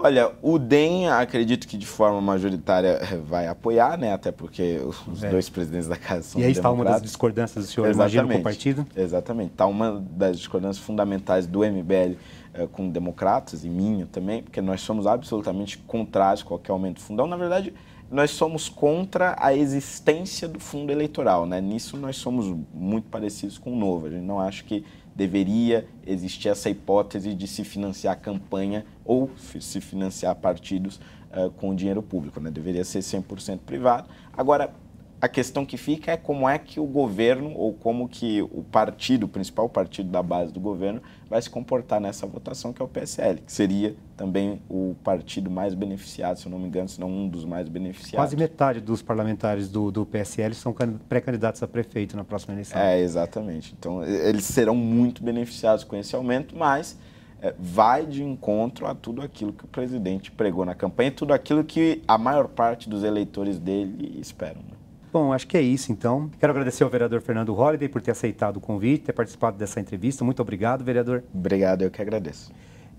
Olha, 0.00 0.32
o 0.42 0.58
DEM 0.58 1.08
acredito 1.08 1.66
que 1.66 1.76
de 1.76 1.86
forma 1.86 2.20
majoritária 2.20 2.98
eh, 3.00 3.16
vai 3.16 3.46
apoiar, 3.46 3.98
né? 3.98 4.12
Até 4.12 4.30
porque 4.30 4.80
os 5.06 5.22
é. 5.22 5.30
dois 5.30 5.48
presidentes 5.48 5.88
da 5.88 5.96
casa 5.96 6.22
são 6.22 6.40
E 6.40 6.44
aí 6.44 6.52
está 6.52 6.70
uma 6.70 6.84
das 6.84 7.02
discordâncias 7.02 7.64
do 7.64 7.70
senhor, 7.70 7.88
Exatamente. 7.88 8.14
imagina, 8.14 8.34
com 8.34 8.40
o 8.40 8.42
partido? 8.42 8.86
Exatamente. 8.96 9.52
Está 9.52 9.66
uma 9.66 10.04
das 10.10 10.38
discordâncias 10.38 10.84
fundamentais 10.84 11.46
do 11.46 11.60
MBL 11.60 12.16
eh, 12.54 12.68
com 12.72 12.88
democratas 12.90 13.64
e 13.64 13.68
minha 13.68 14.06
também, 14.06 14.42
porque 14.42 14.60
nós 14.60 14.80
somos 14.80 15.06
absolutamente 15.06 15.78
contrários 15.78 16.42
a 16.42 16.44
qualquer 16.44 16.72
aumento 16.72 16.96
do 16.96 17.02
fundão. 17.02 17.26
Na 17.26 17.36
verdade, 17.36 17.72
nós 18.10 18.30
somos 18.30 18.68
contra 18.68 19.36
a 19.38 19.54
existência 19.54 20.46
do 20.46 20.60
fundo 20.60 20.92
eleitoral, 20.92 21.44
né? 21.46 21.60
Nisso 21.60 21.96
nós 21.96 22.16
somos 22.16 22.54
muito 22.72 23.08
parecidos 23.08 23.58
com 23.58 23.72
o 23.72 23.76
Novo. 23.76 24.06
A 24.06 24.10
gente 24.10 24.24
não 24.24 24.40
acha 24.40 24.62
que 24.62 24.84
deveria 25.14 25.86
existir 26.06 26.48
essa 26.48 26.68
hipótese 26.68 27.34
de 27.34 27.48
se 27.48 27.64
financiar 27.64 28.20
campanha 28.20 28.84
ou 29.06 29.30
se 29.36 29.80
financiar 29.80 30.34
partidos 30.36 31.00
uh, 31.30 31.50
com 31.52 31.74
dinheiro 31.74 32.02
público, 32.02 32.40
né? 32.40 32.50
deveria 32.50 32.84
ser 32.84 33.00
100% 33.00 33.60
privado. 33.64 34.08
Agora, 34.36 34.72
a 35.20 35.28
questão 35.28 35.64
que 35.64 35.76
fica 35.76 36.12
é 36.12 36.16
como 36.16 36.48
é 36.48 36.58
que 36.58 36.78
o 36.78 36.84
governo 36.84 37.52
ou 37.54 37.72
como 37.72 38.08
que 38.08 38.42
o 38.42 38.62
partido, 38.62 39.24
o 39.24 39.28
principal 39.28 39.68
partido 39.68 40.10
da 40.10 40.22
base 40.22 40.52
do 40.52 40.60
governo, 40.60 41.00
vai 41.28 41.40
se 41.40 41.48
comportar 41.48 42.00
nessa 42.00 42.26
votação, 42.26 42.72
que 42.72 42.82
é 42.82 42.84
o 42.84 42.88
PSL, 42.88 43.40
que 43.40 43.52
seria 43.52 43.96
também 44.16 44.60
o 44.68 44.94
partido 45.02 45.50
mais 45.50 45.74
beneficiado, 45.74 46.38
se 46.38 46.46
eu 46.46 46.50
não 46.50 46.58
me 46.58 46.66
engano, 46.66 46.88
se 46.88 47.00
não 47.00 47.08
um 47.08 47.28
dos 47.28 47.44
mais 47.44 47.68
beneficiados. 47.68 48.14
Quase 48.14 48.36
metade 48.36 48.80
dos 48.80 49.02
parlamentares 49.02 49.68
do, 49.68 49.90
do 49.90 50.04
PSL 50.04 50.54
são 50.54 50.74
pré-candidatos 51.08 51.62
a 51.62 51.66
prefeito 51.66 52.16
na 52.16 52.24
próxima 52.24 52.54
eleição. 52.54 52.78
É, 52.78 53.00
exatamente. 53.00 53.74
Então, 53.78 54.04
eles 54.04 54.44
serão 54.44 54.76
muito 54.76 55.22
beneficiados 55.22 55.82
com 55.82 55.96
esse 55.96 56.14
aumento, 56.14 56.54
mas 56.56 56.98
é, 57.40 57.54
vai 57.58 58.06
de 58.06 58.22
encontro 58.22 58.86
a 58.86 58.94
tudo 58.94 59.22
aquilo 59.22 59.52
que 59.52 59.64
o 59.64 59.68
presidente 59.68 60.30
pregou 60.30 60.64
na 60.64 60.74
campanha, 60.74 61.10
tudo 61.10 61.32
aquilo 61.32 61.62
que 61.64 62.02
a 62.06 62.16
maior 62.16 62.48
parte 62.48 62.88
dos 62.88 63.04
eleitores 63.04 63.58
dele 63.58 64.18
esperam. 64.20 64.62
Né? 64.68 64.76
Bom, 65.12 65.32
acho 65.32 65.46
que 65.46 65.56
é 65.56 65.62
isso 65.62 65.92
então. 65.92 66.30
Quero 66.38 66.52
agradecer 66.52 66.84
ao 66.84 66.90
vereador 66.90 67.20
Fernando 67.20 67.54
Holliday 67.54 67.88
por 67.88 68.02
ter 68.02 68.10
aceitado 68.10 68.58
o 68.58 68.60
convite, 68.60 69.04
ter 69.04 69.12
participado 69.12 69.56
dessa 69.56 69.80
entrevista. 69.80 70.24
Muito 70.24 70.42
obrigado, 70.42 70.84
vereador. 70.84 71.24
Obrigado, 71.32 71.82
eu 71.82 71.90
que 71.90 72.02
agradeço. 72.02 72.52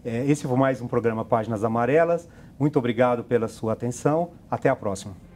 É, 0.04 0.26
esse 0.26 0.48
foi 0.48 0.58
mais 0.58 0.82
um 0.82 0.88
programa 0.88 1.26
Páginas 1.26 1.64
Amarelas. 1.64 2.28
Muito 2.58 2.80
obrigado 2.80 3.24
pela 3.24 3.48
sua 3.48 3.74
atenção. 3.74 4.32
Até 4.50 4.70
a 4.70 4.76
próxima. 4.76 5.27